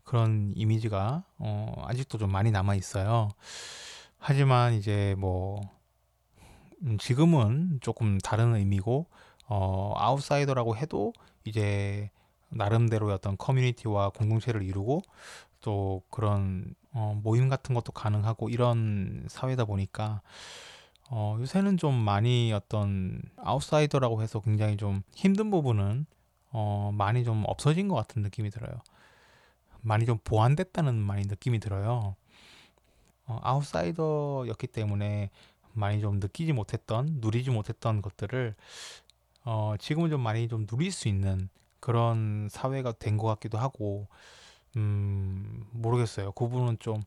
그런 0.05 0.53
이미지가 0.55 1.25
어, 1.39 1.83
아직도 1.85 2.19
좀 2.19 2.31
많이 2.31 2.51
남아 2.51 2.75
있어요. 2.75 3.29
하지만 4.19 4.75
이제 4.75 5.15
뭐 5.19 5.61
음, 6.83 6.97
지금은 6.99 7.79
조금 7.83 8.19
다른 8.19 8.55
의미고 8.55 9.07
어, 9.49 9.93
아웃사이더라고 9.97 10.77
해도 10.77 11.13
이제 11.45 12.11
나름대로의 12.49 13.15
어떤 13.15 13.37
커뮤니티와 13.37 14.11
공동체를 14.11 14.63
이루고 14.63 15.03
또 15.61 16.03
그런 16.11 16.75
어, 16.93 17.19
모임 17.23 17.49
같은 17.49 17.75
것도 17.75 17.93
가능하고 17.93 18.49
이런 18.49 19.25
사회다 19.29 19.65
보니까 19.65 20.23
어, 21.11 21.37
요새는 21.41 21.77
좀 21.77 21.95
많이 21.95 22.53
어떤 22.53 23.21
아웃사이더라고 23.37 24.23
해서 24.23 24.41
굉장히 24.41 24.77
좀 24.77 25.03
힘든 25.15 25.51
부분은 25.51 26.07
어, 26.51 26.91
많이 26.95 27.25
좀 27.25 27.45
없어진 27.47 27.89
것 27.89 27.95
같은 27.95 28.23
느낌이 28.23 28.51
들어요. 28.51 28.81
많이 29.83 30.07
좀 30.07 30.19
보완됐다는 30.25 30.95
많이 30.95 31.23
느낌이 31.27 31.61
들어요. 31.61 32.17
어, 33.27 33.41
아웃사이더였기 33.43 34.67
때문에 34.69 35.31
많이 35.73 36.01
좀 36.01 36.19
느끼지 36.19 36.53
못했던, 36.53 37.19
누리지 37.21 37.51
못했던 37.51 38.01
것들을 38.03 38.55
어, 39.47 39.77
지금은 39.79 40.11
좀 40.11 40.23
많이 40.23 40.49
좀 40.49 40.67
누릴 40.67 40.93
수 40.93 41.09
있는 41.09 41.51
그런 41.81 42.49
사회가 42.51 42.93
된 42.95 43.19
것 43.19 43.29
같기도 43.29 43.59
하고 43.59 44.09
음 44.77 45.65
모르겠어요. 45.73 46.33
그 46.33 46.49
부분은 46.49 46.79
좀 46.81 47.03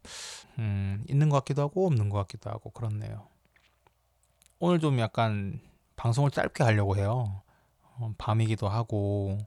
음, 0.60 1.03
있는 1.10 1.29
것 1.29 1.38
같기도 1.39 1.63
하고 1.63 1.88
없는 1.88 2.10
것 2.10 2.19
같기도 2.19 2.51
하고 2.51 2.72
그렇네요. 2.72 3.27
오늘 4.60 4.79
좀 4.79 5.00
약간 5.00 5.60
방송을 5.96 6.31
짧게 6.31 6.63
하려고 6.63 6.98
해요. 6.98 7.41
어, 7.98 8.13
밤이기도 8.17 8.69
하고 8.69 9.38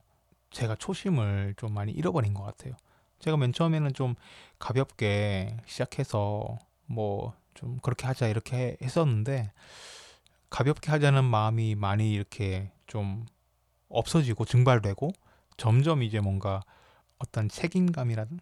제가 0.50 0.76
초심을 0.76 1.54
좀 1.56 1.74
많이 1.74 1.92
잃어버린 1.92 2.34
것 2.34 2.44
같아요. 2.44 2.74
제가 3.20 3.36
맨 3.38 3.52
처음에는 3.52 3.94
좀 3.94 4.14
가볍게 4.58 5.56
시작해서 5.66 6.58
뭐 6.86 7.34
좀 7.54 7.78
그렇게 7.82 8.06
하자 8.06 8.28
이렇게 8.28 8.78
했었는데 8.82 9.52
가볍게 10.52 10.90
하자는 10.90 11.24
마음이 11.24 11.76
많이 11.76 12.12
이렇게 12.12 12.70
좀 12.86 13.24
없어지고 13.88 14.44
증발되고 14.44 15.10
점점 15.56 16.02
이제 16.02 16.20
뭔가 16.20 16.60
어떤 17.18 17.48
책임감이라든 17.48 18.38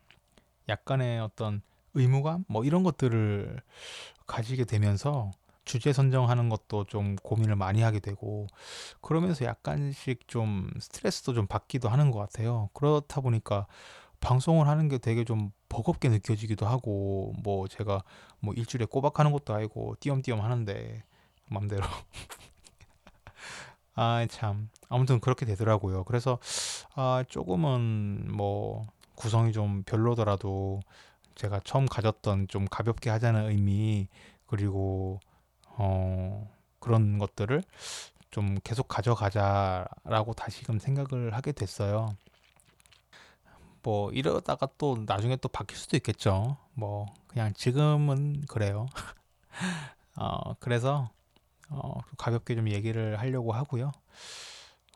약간의 0.69 1.21
어떤 1.21 1.63
의무감 1.95 2.47
뭐 2.49 2.65
이런 2.65 2.83
것들을 2.83 3.63
가지게 4.27 4.65
되면서 4.65 5.31
주제 5.65 5.93
선정하는 5.93 6.49
것도 6.49 6.85
좀 6.87 7.15
고민을 7.15 7.55
많이 7.55 7.81
하게 7.81 8.01
되고 8.01 8.49
그러면서 9.01 9.45
약간씩 9.45 10.27
좀 10.27 10.69
스트레스도 10.81 11.33
좀 11.33 11.47
받기도 11.47 11.89
하는 11.89 12.11
것 12.11 12.19
같아요. 12.19 12.71
그렇다 12.73 13.21
보니까 13.21 13.69
방송을 14.19 14.67
하는 14.67 14.89
게 14.89 14.99
되게 14.99 15.23
좀 15.23 15.53
버겁게 15.69 16.09
느껴지기도 16.09 16.67
하고 16.67 17.35
뭐 17.45 17.69
제가 17.69 18.03
뭐 18.41 18.53
일주일에 18.55 18.87
꼬박 18.87 19.21
하는 19.21 19.31
것도 19.31 19.55
아니고 19.55 19.95
띄엄띄엄 20.01 20.41
하는데 20.41 21.05
맘대로 21.51 21.85
아 23.95 24.27
참 24.29 24.69
아무튼 24.89 25.21
그렇게 25.21 25.47
되더라고요. 25.47 26.05
그래서 26.05 26.39
아 26.95 27.25
조금은 27.29 28.29
뭐 28.33 28.87
구성이 29.15 29.53
좀 29.53 29.83
별로더라도 29.85 30.81
제가 31.35 31.61
처음 31.65 31.87
가졌던 31.87 32.49
좀 32.49 32.67
가볍게 32.71 33.11
하자는 33.11 33.51
의미 33.51 34.09
그리고 34.47 35.21
어 35.67 36.49
그런 36.81 37.19
것들을 37.19 37.63
좀 38.31 38.57
계속 38.65 38.89
가져가자라고 38.89 40.35
다시금 40.35 40.79
생각을 40.79 41.35
하게 41.35 41.53
됐어요. 41.53 42.17
뭐 43.83 44.11
이러다가 44.13 44.69
또 44.79 45.03
나중에 45.07 45.37
또 45.37 45.49
바뀔 45.49 45.77
수도 45.77 45.97
있겠죠. 45.97 46.57
뭐 46.75 47.07
그냥 47.29 47.53
지금은 47.55 48.43
그래요. 48.49 48.87
어 50.17 50.55
그래서 50.61 51.11
어 51.71 52.01
가볍게 52.19 52.55
좀 52.55 52.69
얘기를 52.69 53.19
하려고 53.19 53.53
하고요. 53.53 53.93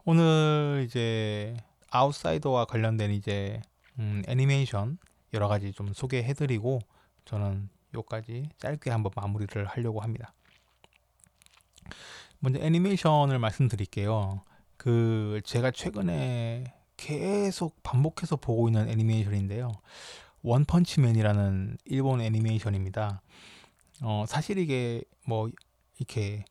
오늘 0.04 0.84
이제 0.86 1.56
아웃사이더와 1.90 2.66
관련된 2.66 3.10
이제 3.12 3.62
음, 3.98 4.22
애니메이션 4.26 4.98
여러 5.32 5.48
가지 5.48 5.72
좀 5.72 5.92
소개해드리고 5.92 6.80
저는 7.24 7.68
요까지 7.94 8.48
짧게 8.58 8.90
한번 8.90 9.12
마무리를 9.14 9.64
하려고 9.64 10.00
합니다. 10.00 10.34
먼저 12.40 12.58
애니메이션을 12.60 13.38
말씀드릴게요. 13.38 14.42
그 14.76 15.40
제가 15.44 15.70
최근에 15.70 16.74
계속 16.96 17.82
반복해서 17.82 18.36
보고 18.36 18.68
있는 18.68 18.88
애니메이션인데요. 18.88 19.72
원펀치맨이라는 20.42 21.78
일본 21.86 22.20
애니메이션입니다. 22.20 23.22
어, 24.02 24.24
사실 24.28 24.58
이게 24.58 25.02
뭐 25.26 25.48
이렇게 25.98 26.44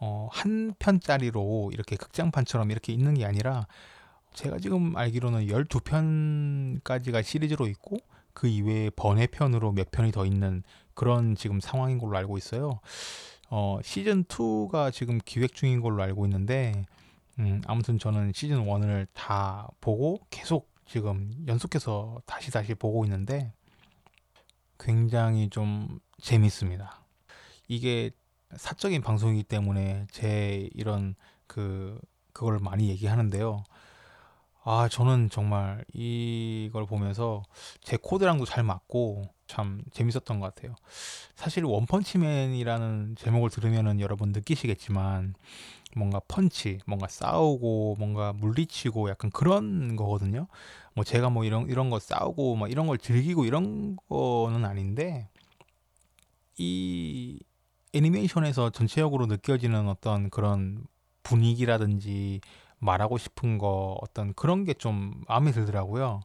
어, 0.00 0.28
한 0.30 0.74
편짜리로 0.78 1.70
이렇게 1.72 1.96
극장판처럼 1.96 2.70
이렇게 2.70 2.92
있는 2.92 3.14
게 3.14 3.24
아니라 3.24 3.66
제가 4.34 4.58
지금 4.58 4.96
알기로는 4.96 5.46
12편까지가 5.46 7.22
시리즈로 7.22 7.66
있고 7.66 7.96
그 8.32 8.46
이외에 8.46 8.90
번외편으로 8.90 9.72
몇 9.72 9.90
편이 9.90 10.12
더 10.12 10.24
있는 10.24 10.62
그런 10.94 11.34
지금 11.34 11.60
상황인 11.60 11.98
걸로 11.98 12.16
알고 12.16 12.38
있어요. 12.38 12.80
어, 13.50 13.78
시즌 13.82 14.24
2가 14.24 14.92
지금 14.92 15.18
기획 15.24 15.54
중인 15.54 15.80
걸로 15.80 16.02
알고 16.02 16.26
있는데 16.26 16.84
음, 17.38 17.62
아무튼 17.66 17.98
저는 17.98 18.32
시즌 18.34 18.64
1을 18.64 19.06
다 19.12 19.68
보고 19.80 20.20
계속 20.30 20.70
지금 20.86 21.30
연속해서 21.46 22.22
다시 22.26 22.50
다시 22.50 22.74
보고 22.74 23.04
있는데 23.04 23.52
굉장히 24.78 25.50
좀 25.50 25.98
재밌습니다. 26.20 27.04
이게 27.66 28.10
사적인 28.56 29.02
방송이기 29.02 29.44
때문에 29.44 30.06
제 30.10 30.68
이런 30.74 31.14
그 31.46 32.00
그걸 32.32 32.58
많이 32.60 32.88
얘기하는데요. 32.88 33.64
아, 34.64 34.88
저는 34.88 35.30
정말 35.30 35.84
이걸 35.94 36.84
보면서 36.84 37.42
제 37.82 37.96
코드랑도 37.96 38.44
잘 38.44 38.62
맞고 38.62 39.24
참 39.46 39.82
재밌었던 39.92 40.40
것 40.40 40.54
같아요. 40.54 40.74
사실 41.34 41.64
원펀치맨이라는 41.64 43.16
제목을 43.18 43.50
들으면은 43.50 43.98
여러분 44.00 44.30
느끼시겠지만 44.32 45.34
뭔가 45.96 46.20
펀치, 46.28 46.80
뭔가 46.86 47.08
싸우고 47.08 47.96
뭔가 47.98 48.32
물리치고 48.34 49.08
약간 49.08 49.30
그런 49.30 49.96
거거든요. 49.96 50.48
뭐 50.94 51.02
제가 51.02 51.30
뭐 51.30 51.44
이런 51.44 51.68
이런 51.70 51.88
거 51.88 51.98
싸우고 51.98 52.56
막 52.56 52.70
이런 52.70 52.86
걸 52.86 52.98
즐기고 52.98 53.46
이런 53.46 53.96
거는 54.08 54.64
아닌데 54.66 55.28
이 56.58 57.40
애니메이션에서 57.92 58.70
전체적으로 58.70 59.26
느껴지는 59.26 59.88
어떤 59.88 60.30
그런 60.30 60.86
분위기라든지 61.22 62.40
말하고 62.78 63.18
싶은 63.18 63.58
거 63.58 63.98
어떤 64.00 64.34
그런 64.34 64.64
게 64.64 64.74
좀 64.74 65.22
마음에 65.28 65.50
들더라고요. 65.52 66.20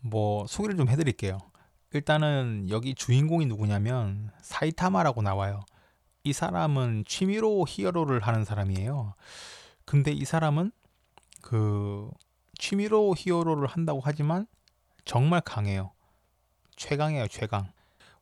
뭐 0.00 0.46
소개를 0.46 0.76
좀 0.76 0.88
해드릴게요. 0.88 1.38
일단은 1.92 2.66
여기 2.70 2.94
주인공이 2.94 3.46
누구냐면 3.46 4.30
사이타마라고 4.42 5.22
나와요. 5.22 5.60
이 6.24 6.32
사람은 6.32 7.04
취미로 7.06 7.64
히어로를 7.68 8.20
하는 8.20 8.44
사람이에요. 8.44 9.14
근데 9.84 10.10
이 10.10 10.24
사람은 10.24 10.72
그 11.42 12.10
취미로 12.58 13.14
히어로를 13.16 13.66
한다고 13.68 14.00
하지만 14.02 14.46
정말 15.04 15.40
강해요. 15.42 15.92
최강이에요, 16.76 17.28
최강. 17.28 17.70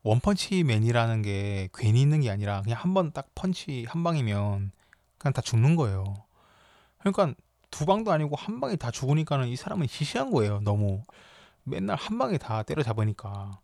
원펀치맨이라는 0.03 1.21
게 1.21 1.69
괜히 1.73 2.01
있는 2.01 2.21
게 2.21 2.29
아니라 2.29 2.61
그냥 2.61 2.79
한 2.79 2.93
번 2.93 3.11
딱 3.13 3.27
펀치 3.35 3.85
한 3.87 4.03
방이면 4.03 4.71
그냥 5.17 5.33
다 5.33 5.41
죽는 5.41 5.75
거예요. 5.75 6.03
그러니까 6.99 7.33
두 7.71 7.85
방도 7.85 8.11
아니고 8.11 8.35
한 8.35 8.59
방에 8.59 8.75
다 8.75 8.91
죽으니까는 8.91 9.47
이 9.47 9.55
사람은 9.55 9.87
시시한 9.87 10.31
거예요. 10.31 10.59
너무 10.61 11.01
맨날 11.63 11.95
한 11.97 12.17
방에 12.17 12.37
다 12.37 12.63
때려잡으니까. 12.63 13.59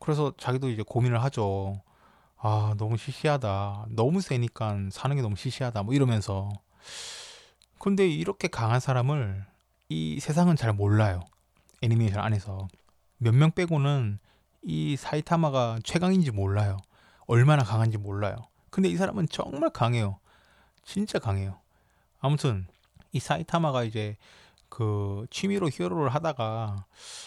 그래서 0.00 0.32
자기도 0.38 0.68
이제 0.70 0.82
고민을 0.82 1.22
하죠. 1.24 1.80
아, 2.38 2.74
너무 2.76 2.96
시시하다. 2.96 3.86
너무 3.90 4.20
세니까 4.20 4.76
사는 4.90 5.14
게 5.14 5.22
너무 5.22 5.36
시시하다. 5.36 5.82
뭐 5.84 5.94
이러면서. 5.94 6.50
근데 7.78 8.08
이렇게 8.08 8.48
강한 8.48 8.80
사람을 8.80 9.44
이 9.88 10.18
세상은 10.20 10.56
잘 10.56 10.72
몰라요. 10.72 11.20
애니메이션 11.82 12.20
안에서. 12.20 12.68
몇 13.18 13.34
명 13.34 13.52
빼고는 13.52 14.18
이 14.62 14.96
사이타마가 14.96 15.78
최강인지 15.84 16.30
몰라요. 16.30 16.78
얼마나 17.26 17.62
강한지 17.64 17.98
몰라요. 17.98 18.36
근데 18.70 18.88
이 18.88 18.96
사람은 18.96 19.28
정말 19.28 19.70
강해요. 19.70 20.18
진짜 20.84 21.18
강해요. 21.18 21.58
아무튼 22.20 22.66
이 23.12 23.18
사이타마가 23.20 23.84
이제 23.84 24.16
그 24.68 25.26
취미로 25.30 25.68
히어로를 25.70 26.08
하다가 26.14 26.86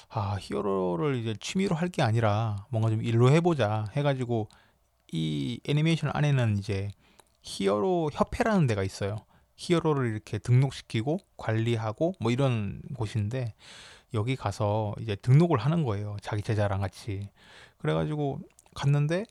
아 0.10 0.38
히어로를 0.40 1.18
이제 1.18 1.36
취미로 1.40 1.76
할 1.76 1.90
게 1.90 2.02
아니라 2.02 2.66
뭔가 2.70 2.90
좀 2.90 3.04
일로 3.04 3.32
해보자 3.32 3.86
해가지고 3.96 4.50
이 5.12 5.60
애니메이션 5.68 6.10
안에는 6.14 6.58
이제 6.58 6.90
히어로 7.44 8.10
협회라는 8.14 8.66
데가 8.68 8.84
있어요. 8.84 9.18
히어로를 9.58 10.12
이렇게 10.12 10.40
등록시키고 10.40 11.20
관리하고 11.38 12.14
뭐 12.20 12.32
이런 12.32 12.82
곳인데 12.96 13.54
여기 14.16 14.36
가서 14.36 14.96
이제 15.00 15.16
등록을 15.16 15.58
하는 15.60 15.84
거예요. 15.84 16.18
자기 16.22 16.42
제자랑 16.42 16.82
같이. 16.82 17.30
그래가지고 17.78 18.40
갔는데 18.74 19.26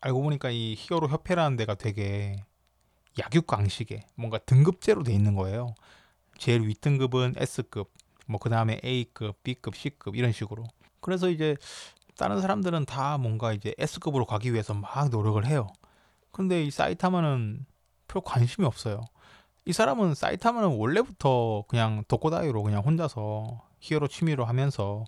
알고 0.00 0.22
보니까 0.22 0.50
이 0.50 0.74
히어로 0.78 1.08
협회라는 1.08 1.56
데가 1.56 1.74
되게 1.74 2.36
약육강식에 3.18 4.06
뭔가 4.16 4.38
등급제로 4.38 5.02
돼 5.02 5.12
있는 5.12 5.34
거예요. 5.34 5.74
제일 6.38 6.62
윗등급은 6.66 7.34
S급, 7.36 7.90
뭐 8.26 8.38
그 8.38 8.48
다음에 8.48 8.80
A급, 8.84 9.42
B급, 9.42 9.76
C급 9.76 10.16
이런 10.16 10.32
식으로. 10.32 10.64
그래서 11.00 11.28
이제 11.28 11.56
다른 12.16 12.40
사람들은 12.40 12.86
다 12.86 13.18
뭔가 13.18 13.52
이제 13.52 13.74
S급으로 13.78 14.24
가기 14.26 14.52
위해서 14.52 14.72
막 14.74 15.10
노력을 15.10 15.44
해요. 15.46 15.66
근데 16.30 16.62
이 16.64 16.70
사이타마는 16.70 17.66
별 18.08 18.22
관심이 18.24 18.66
없어요. 18.66 19.02
이 19.66 19.72
사람은 19.72 20.14
사이타마는 20.14 20.78
원래부터 20.78 21.64
그냥 21.68 22.04
독고다이로 22.08 22.62
그냥 22.62 22.82
혼자서 22.82 23.62
히어로 23.80 24.08
취미로 24.08 24.44
하면서 24.44 25.04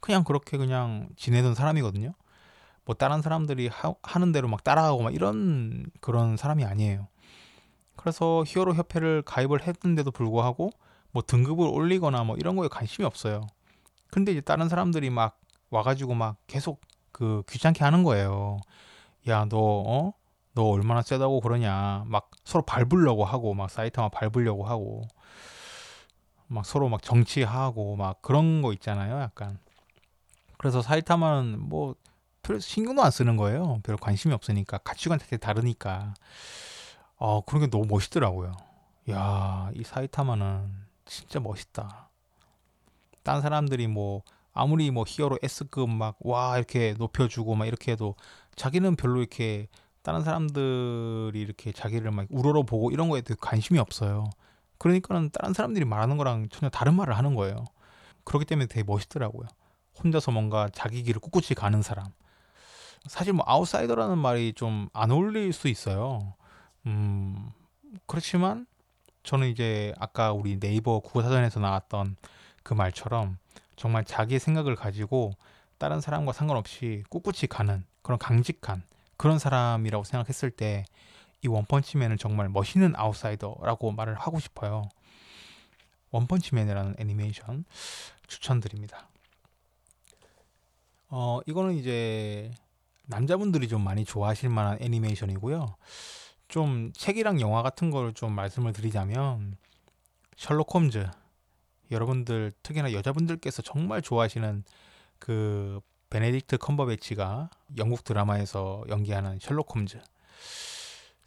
그냥 0.00 0.24
그렇게 0.24 0.56
그냥 0.56 1.08
지내던 1.16 1.54
사람이거든요. 1.54 2.14
뭐 2.84 2.94
다른 2.94 3.22
사람들이 3.22 3.68
하, 3.68 4.18
는 4.18 4.32
대로 4.32 4.48
막 4.48 4.62
따라가고 4.62 5.02
막 5.02 5.14
이런 5.14 5.86
그런 6.00 6.36
사람이 6.36 6.64
아니에요. 6.64 7.08
그래서 7.96 8.44
히어로 8.46 8.74
협회를 8.74 9.22
가입을 9.22 9.62
했는데도 9.62 10.10
불구하고 10.10 10.70
뭐 11.12 11.22
등급을 11.22 11.66
올리거나 11.66 12.24
뭐 12.24 12.36
이런 12.36 12.56
거에 12.56 12.68
관심이 12.68 13.06
없어요. 13.06 13.46
근데 14.10 14.32
이제 14.32 14.40
다른 14.40 14.68
사람들이 14.68 15.10
막 15.10 15.40
와가지고 15.70 16.14
막 16.14 16.36
계속 16.46 16.80
그 17.12 17.42
귀찮게 17.48 17.84
하는 17.84 18.02
거예요. 18.02 18.58
야, 19.28 19.46
너, 19.48 19.58
어? 19.58 20.12
너 20.54 20.64
얼마나 20.64 21.02
세다고 21.02 21.40
그러냐. 21.40 22.04
막 22.06 22.30
서로 22.44 22.64
밟으려고 22.64 23.24
하고, 23.24 23.54
막 23.54 23.70
사이타마 23.70 24.10
밟으려고 24.10 24.64
하고, 24.64 25.02
막 26.54 26.64
서로 26.66 26.88
막 26.88 27.02
정치하고, 27.02 27.96
막 27.96 28.22
그런 28.22 28.62
거 28.62 28.72
있잖아요. 28.72 29.20
약간. 29.20 29.58
그래서 30.58 30.80
사이타마는 30.82 31.60
뭐, 31.68 31.94
별 32.42 32.60
신경도 32.60 33.02
안 33.02 33.10
쓰는 33.10 33.36
거예요. 33.36 33.80
별 33.82 33.96
관심이 33.96 34.32
없으니까. 34.34 34.78
가치관 34.78 35.18
자체 35.18 35.36
다르니까. 35.36 36.14
어, 37.16 37.40
그런 37.42 37.62
게 37.62 37.70
너무 37.70 37.86
멋있더라고요. 37.86 38.52
야, 39.10 39.70
이 39.74 39.82
사이타마는 39.84 40.70
진짜 41.06 41.40
멋있다. 41.40 42.08
딴 43.22 43.40
사람들이 43.42 43.86
뭐, 43.86 44.22
아무리 44.52 44.90
뭐 44.90 45.04
히어로 45.06 45.38
S급 45.42 45.88
막 45.90 46.16
와 46.20 46.56
이렇게 46.58 46.94
높여주고 46.96 47.54
막 47.56 47.66
이렇게 47.66 47.92
해도 47.92 48.14
자기는 48.56 48.96
별로 48.96 49.18
이렇게 49.20 49.68
다른 50.02 50.22
사람들이 50.22 51.40
이렇게 51.40 51.72
자기를 51.72 52.10
막 52.12 52.26
우러러 52.30 52.62
보고 52.62 52.90
이런 52.90 53.08
거에 53.08 53.22
대해 53.22 53.36
관심이 53.40 53.78
없어요. 53.78 54.30
그러니까는 54.78 55.30
다른 55.30 55.54
사람들이 55.54 55.84
말하는 55.84 56.16
거랑 56.16 56.48
전혀 56.50 56.70
다른 56.70 56.94
말을 56.94 57.16
하는 57.16 57.34
거예요. 57.34 57.64
그렇기 58.24 58.44
때문에 58.46 58.66
되게 58.66 58.82
멋있더라고요. 58.84 59.46
혼자서 60.02 60.32
뭔가 60.32 60.68
자기 60.72 61.02
길을 61.02 61.20
꿋꿋이 61.20 61.54
가는 61.56 61.82
사람. 61.82 62.06
사실 63.06 63.32
뭐 63.32 63.44
아웃사이더라는 63.46 64.18
말이 64.18 64.52
좀 64.54 64.88
안 64.92 65.10
어울릴 65.10 65.52
수 65.52 65.68
있어요. 65.68 66.34
음, 66.86 67.50
그렇지만 68.06 68.66
저는 69.22 69.48
이제 69.48 69.94
아까 69.98 70.32
우리 70.32 70.58
네이버 70.58 71.00
국어사전에서 71.00 71.60
나왔던 71.60 72.16
그 72.62 72.74
말처럼 72.74 73.38
정말 73.76 74.04
자기의 74.04 74.40
생각을 74.40 74.74
가지고 74.74 75.32
다른 75.78 76.00
사람과 76.00 76.32
상관없이 76.32 77.04
꿋꿋이 77.10 77.48
가는 77.48 77.84
그런 78.02 78.18
강직한 78.18 78.82
그런 79.16 79.38
사람이라고 79.38 80.04
생각했을 80.04 80.50
때 80.50 80.84
이 81.44 81.48
원펀치맨은 81.48 82.16
정말 82.16 82.48
멋있는 82.48 82.94
아웃사이더라고 82.96 83.92
말을 83.92 84.14
하고 84.14 84.40
싶어요. 84.40 84.88
원펀치맨이라는 86.10 86.96
애니메이션 86.98 87.66
추천드립니다. 88.26 89.08
어, 91.08 91.40
이거는 91.46 91.74
이제 91.74 92.50
남자분들이 93.06 93.68
좀 93.68 93.84
많이 93.84 94.06
좋아하실 94.06 94.48
만한 94.48 94.78
애니메이션이고요. 94.80 95.76
좀 96.48 96.92
책이랑 96.94 97.40
영화 97.42 97.62
같은 97.62 97.90
걸좀 97.90 98.32
말씀을 98.32 98.72
드리자면 98.72 99.56
셜록 100.36 100.74
홈즈 100.74 101.06
여러분들 101.90 102.52
특히나 102.62 102.92
여자분들께서 102.92 103.60
정말 103.60 104.00
좋아하시는 104.00 104.64
그 105.18 105.80
베네딕트 106.08 106.58
컴버배치가 106.58 107.50
영국 107.76 108.02
드라마에서 108.02 108.84
연기하는 108.88 109.38
셜록 109.40 109.74
홈즈. 109.74 110.00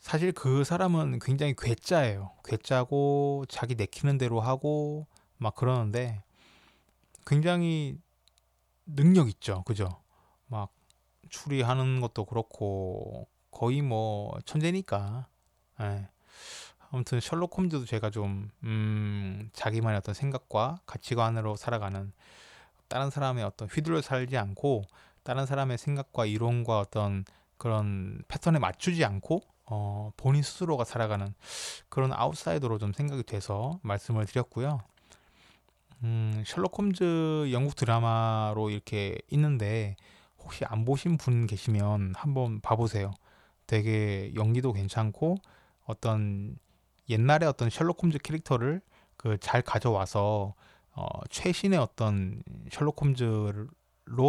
사실 0.08 0.32
그 0.32 0.64
사람은 0.64 1.20
굉장히 1.20 1.54
괴짜예요. 1.54 2.32
괴짜고 2.46 3.44
자기 3.50 3.76
내키는 3.76 4.18
대로 4.18 4.40
하고 4.40 5.06
막 5.36 5.54
그러는데 5.54 6.24
굉장히 7.26 8.00
능력 8.86 9.28
있죠. 9.28 9.64
그죠? 9.66 10.02
막 10.46 10.72
추리하는 11.28 12.00
것도 12.00 12.24
그렇고 12.24 13.28
거의 13.52 13.82
뭐 13.82 14.34
천재니까. 14.46 15.28
예. 15.82 16.08
아무튼 16.90 17.20
셜록 17.20 17.58
홈즈도 17.58 17.84
제가 17.84 18.10
좀 18.10 18.50
음, 18.64 19.50
자기만의 19.52 19.98
어떤 19.98 20.16
생각과 20.16 20.80
가치관으로 20.86 21.58
살아가는 21.58 22.14
다른 22.88 23.10
사람의 23.10 23.44
어떤 23.44 23.68
휘둘러 23.68 24.02
살지 24.02 24.38
않고 24.38 24.86
다른 25.24 25.46
사람의 25.46 25.78
생각과 25.78 26.26
이론과 26.28 26.80
어떤 26.80 27.26
그런 27.58 28.24
패턴에 28.30 28.58
맞추지 28.58 29.04
않고 29.04 29.57
어, 29.68 30.12
본인 30.18 30.42
스스로가 30.44 30.84
살아가는 30.86 31.34
그런 31.90 32.12
아웃사이더로 32.14 32.78
좀 32.78 32.94
생각이 32.94 33.24
돼서 33.24 33.80
말씀을 33.84 34.26
드렸고요. 34.26 34.80
음, 36.04 36.44
셜록 36.46 36.78
홈즈 36.78 37.50
영국 37.52 37.76
드라마로 37.76 38.70
이렇게 38.70 39.18
있는데 39.32 39.96
혹시 40.40 40.64
안 40.66 40.86
보신 40.86 41.18
분 41.18 41.48
계시면 41.48 42.14
한번 42.16 42.62
봐보세요. 42.62 43.14
되게 43.66 44.34
연기도 44.36 44.72
괜찮고 44.74 45.38
어떤 45.86 46.58
옛날에 47.10 47.46
어떤 47.46 47.70
셜록 47.70 48.02
홈즈 48.04 48.20
캐릭터를 48.20 48.82
그 49.18 49.38
잘 49.40 49.62
가져와서 49.62 50.54
어, 50.92 51.08
최신의 51.30 51.80
어떤 51.80 52.42
셜록 52.72 53.02
홈즈로 53.02 53.68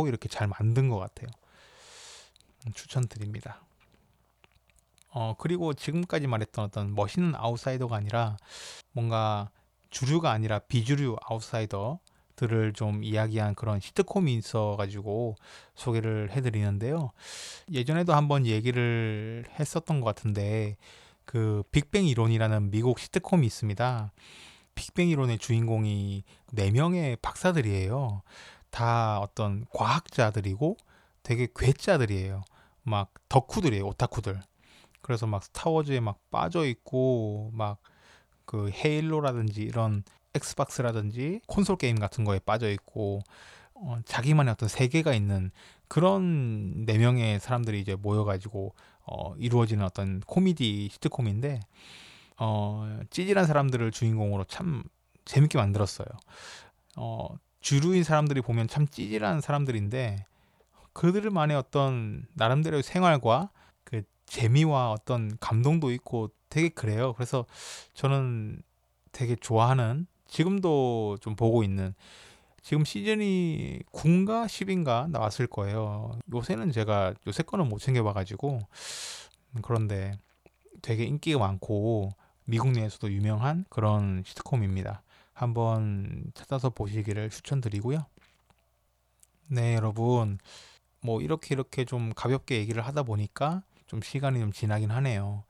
이렇게 0.09 0.29
잘 0.29 0.48
만든 0.48 0.88
것 0.88 0.98
같아요. 0.98 1.29
음, 2.66 2.72
추천드립니다. 2.72 3.62
어, 5.11 5.35
그리고 5.38 5.75
지금까지 5.75 6.27
말했던 6.27 6.64
어떤 6.66 6.94
멋있는 6.94 7.35
아웃사이더가 7.35 7.97
아니라 7.97 8.37
뭔가 8.92 9.51
주류가 9.90 10.31
아니라 10.31 10.59
비주류 10.59 11.16
아웃사이더들을 11.23 12.73
좀 12.75 13.03
이야기한 13.03 13.55
그런 13.55 13.81
시트콤이 13.81 14.35
있어가지고 14.35 15.37
소개를 15.75 16.31
해드리는데요. 16.31 17.11
예전에도 17.73 18.14
한번 18.14 18.47
얘기를 18.47 19.44
했었던 19.59 20.01
것 20.01 20.07
같은데 20.07 20.77
그 21.25 21.62
빅뱅 21.73 22.07
이론이라는 22.07 22.71
미국 22.71 22.99
시트콤이 22.99 23.47
있습니다. 23.47 24.12
빅뱅 24.75 25.09
이론의 25.09 25.38
주인공이 25.38 26.23
네 26.53 26.71
명의 26.71 27.16
박사들이에요. 27.16 28.23
다 28.71 29.18
어떤 29.21 29.64
과학자들이고 29.73 30.77
되게 31.23 31.49
괴짜들이에요. 31.55 32.42
막 32.83 33.12
덕후들이에요, 33.29 33.87
오타쿠들. 33.87 34.40
그래서 35.01 35.27
막 35.27 35.43
스타워즈에 35.43 36.01
막 36.01 36.19
빠져 36.31 36.65
있고 36.67 37.51
막 37.55 37.79
그 38.49 38.71
헤일로라든지 38.71 39.61
이런 39.61 40.03
엑스박스라든지 40.33 41.43
콘솔 41.47 41.77
게임 41.77 41.99
같은 41.99 42.25
거에 42.25 42.39
빠져 42.39 42.71
있고 42.71 43.21
어, 43.75 43.99
자기만의 44.07 44.53
어떤 44.53 44.71
세계가 44.71 45.13
있는 45.13 45.51
그런 45.87 46.87
네 46.87 46.97
명의 46.97 47.39
사람들이 47.41 47.79
이제 47.79 47.95
모여가지고 47.95 48.75
어, 49.05 49.35
이루어지는 49.37 49.85
어떤 49.85 50.21
코미디 50.21 50.89
시트콤인데 50.93 51.61
어, 52.39 53.01
찌질한 53.11 53.45
사람들을 53.45 53.91
주인공으로 53.91 54.45
참 54.45 54.83
재밌게 55.27 55.59
만들었어요. 55.59 56.09
어, 56.97 57.29
주류인 57.61 58.03
사람들이 58.03 58.41
보면 58.41 58.67
참 58.67 58.89
찌질한 58.89 59.43
사람들인데 59.43 60.25
그들만의 60.95 61.55
어떤 61.55 62.27
나름대로의 62.33 62.83
생활과 62.83 63.51
그 63.85 64.05
재미와 64.29 64.93
어떤 64.93 65.37
감동도 65.41 65.91
있고 65.93 66.31
되게 66.49 66.69
그래요. 66.69 67.12
그래서 67.14 67.47
저는 67.95 68.62
되게 69.12 69.37
좋아하는 69.37 70.07
지금도 70.27 71.19
좀 71.21 71.35
보고 71.35 71.62
있는 71.62 71.95
지금 72.62 72.85
시즌이 72.85 73.81
9인가 73.93 74.47
10인가 74.47 75.11
나왔을 75.11 75.47
거예요. 75.47 76.19
요새는 76.33 76.71
제가 76.73 77.14
요새 77.27 77.43
거는 77.43 77.69
못 77.69 77.79
챙겨봐가지고 77.79 78.61
그런데 79.62 80.12
되게 80.83 81.05
인기가 81.05 81.38
많고 81.38 82.11
미국 82.45 82.73
내에서도 82.73 83.11
유명한 83.12 83.64
그런 83.69 84.23
시트콤입니다. 84.27 85.03
한번 85.33 86.25
찾아서 86.35 86.71
보시기를 86.71 87.31
추천드리고요. 87.31 88.05
네, 89.49 89.75
여러분. 89.75 90.38
뭐 91.01 91.21
이렇게 91.21 91.55
이렇게 91.55 91.85
좀 91.85 92.12
가볍게 92.14 92.57
얘기를 92.57 92.85
하다 92.85 93.05
보니까 93.05 93.62
좀 93.88 94.01
시간이 94.03 94.38
좀 94.38 94.53
지나긴 94.53 94.90
하네요. 94.92 95.44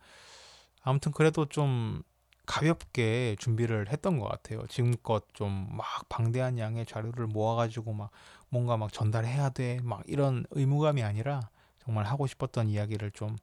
아무튼 0.83 1.13
그래도 1.13 1.45
좀 1.47 2.03
가볍게 2.47 3.37
준비를 3.39 3.89
했던 3.91 4.19
것 4.19 4.27
같아요. 4.29 4.67
지금껏 4.69 5.27
좀 5.35 5.69
막 5.71 6.09
방대한 6.09 6.59
양의 6.59 6.87
자료를 6.87 7.27
모아가지고 7.27 7.93
막 7.93 8.11
뭔가 8.49 8.77
막 8.79 8.93
전달해야 8.93 9.51
돼. 9.51 9.81
막 9.83 10.03
이런 10.07 10.47
의무감이 10.51 11.03
아니라 11.03 11.51
정말 11.85 12.07
하고 12.07 12.27
싶었던 12.27 12.69
이야기를 12.69 13.11
좀, 13.11 13.37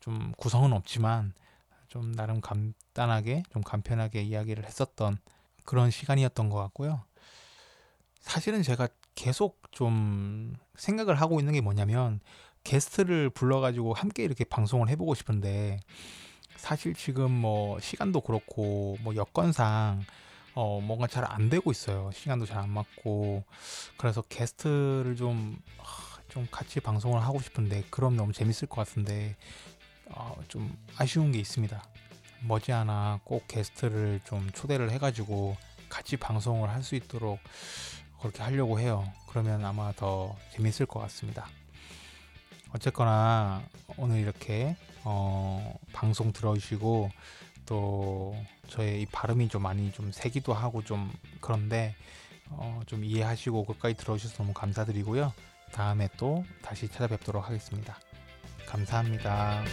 좀 0.00 0.32
구성은 0.36 0.72
없지만 0.74 1.32
좀 1.88 2.14
나름 2.14 2.40
간단하게 2.40 3.44
좀 3.52 3.62
간편하게 3.62 4.22
이야기를 4.22 4.64
했었던 4.66 5.18
그런 5.64 5.90
시간이었던 5.90 6.50
것 6.50 6.58
같고요. 6.58 7.04
사실은 8.20 8.62
제가 8.62 8.88
계속 9.14 9.60
좀 9.72 10.54
생각을 10.76 11.20
하고 11.20 11.40
있는 11.40 11.52
게 11.52 11.60
뭐냐면 11.60 12.20
게스트를 12.64 13.30
불러가지고 13.30 13.94
함께 13.94 14.24
이렇게 14.24 14.44
방송을 14.44 14.88
해보고 14.90 15.14
싶은데 15.14 15.80
사실 16.56 16.94
지금 16.94 17.30
뭐 17.30 17.80
시간도 17.80 18.20
그렇고 18.20 18.96
뭐 19.02 19.14
여건상 19.16 20.02
어 20.54 20.80
뭔가 20.80 21.06
잘 21.06 21.24
안 21.24 21.48
되고 21.48 21.70
있어요. 21.70 22.10
시간도 22.12 22.46
잘 22.46 22.58
안 22.58 22.70
맞고 22.70 23.42
그래서 23.96 24.22
게스트를 24.22 25.16
좀좀 25.16 26.46
같이 26.50 26.78
방송을 26.80 27.22
하고 27.22 27.40
싶은데 27.40 27.84
그럼 27.90 28.16
너무 28.16 28.32
재밌을 28.32 28.68
것 28.68 28.86
같은데 28.86 29.36
어, 30.10 30.36
좀 30.48 30.76
아쉬운 30.98 31.32
게 31.32 31.38
있습니다. 31.40 31.82
머지않아 32.42 33.20
꼭 33.24 33.46
게스트를 33.48 34.20
좀 34.24 34.50
초대를 34.52 34.90
해가지고 34.90 35.56
같이 35.88 36.16
방송을 36.16 36.68
할 36.70 36.82
수 36.82 36.94
있도록 36.96 37.38
그렇게 38.20 38.42
하려고 38.42 38.78
해요. 38.78 39.04
그러면 39.28 39.64
아마 39.64 39.92
더 39.92 40.36
재밌을 40.52 40.86
것 40.86 41.00
같습니다. 41.00 41.48
어쨌거나 42.74 43.62
오늘 43.96 44.20
이렇게 44.20 44.76
어, 45.04 45.74
방송 45.92 46.32
들어주시고 46.32 47.10
또 47.66 48.36
저의 48.68 49.02
이 49.02 49.06
발음이 49.06 49.48
좀 49.48 49.62
많이 49.62 49.92
좀 49.92 50.10
세기도 50.12 50.52
하고 50.54 50.82
좀 50.82 51.12
그런데 51.40 51.94
어, 52.50 52.80
좀 52.86 53.04
이해하시고 53.04 53.64
끝까지 53.64 53.96
들어주셔서 53.96 54.36
너무 54.38 54.52
감사드리고요. 54.52 55.32
다음에 55.72 56.08
또 56.16 56.44
다시 56.62 56.88
찾아뵙도록 56.88 57.46
하겠습니다. 57.46 57.98
감사합니다. 58.66 59.64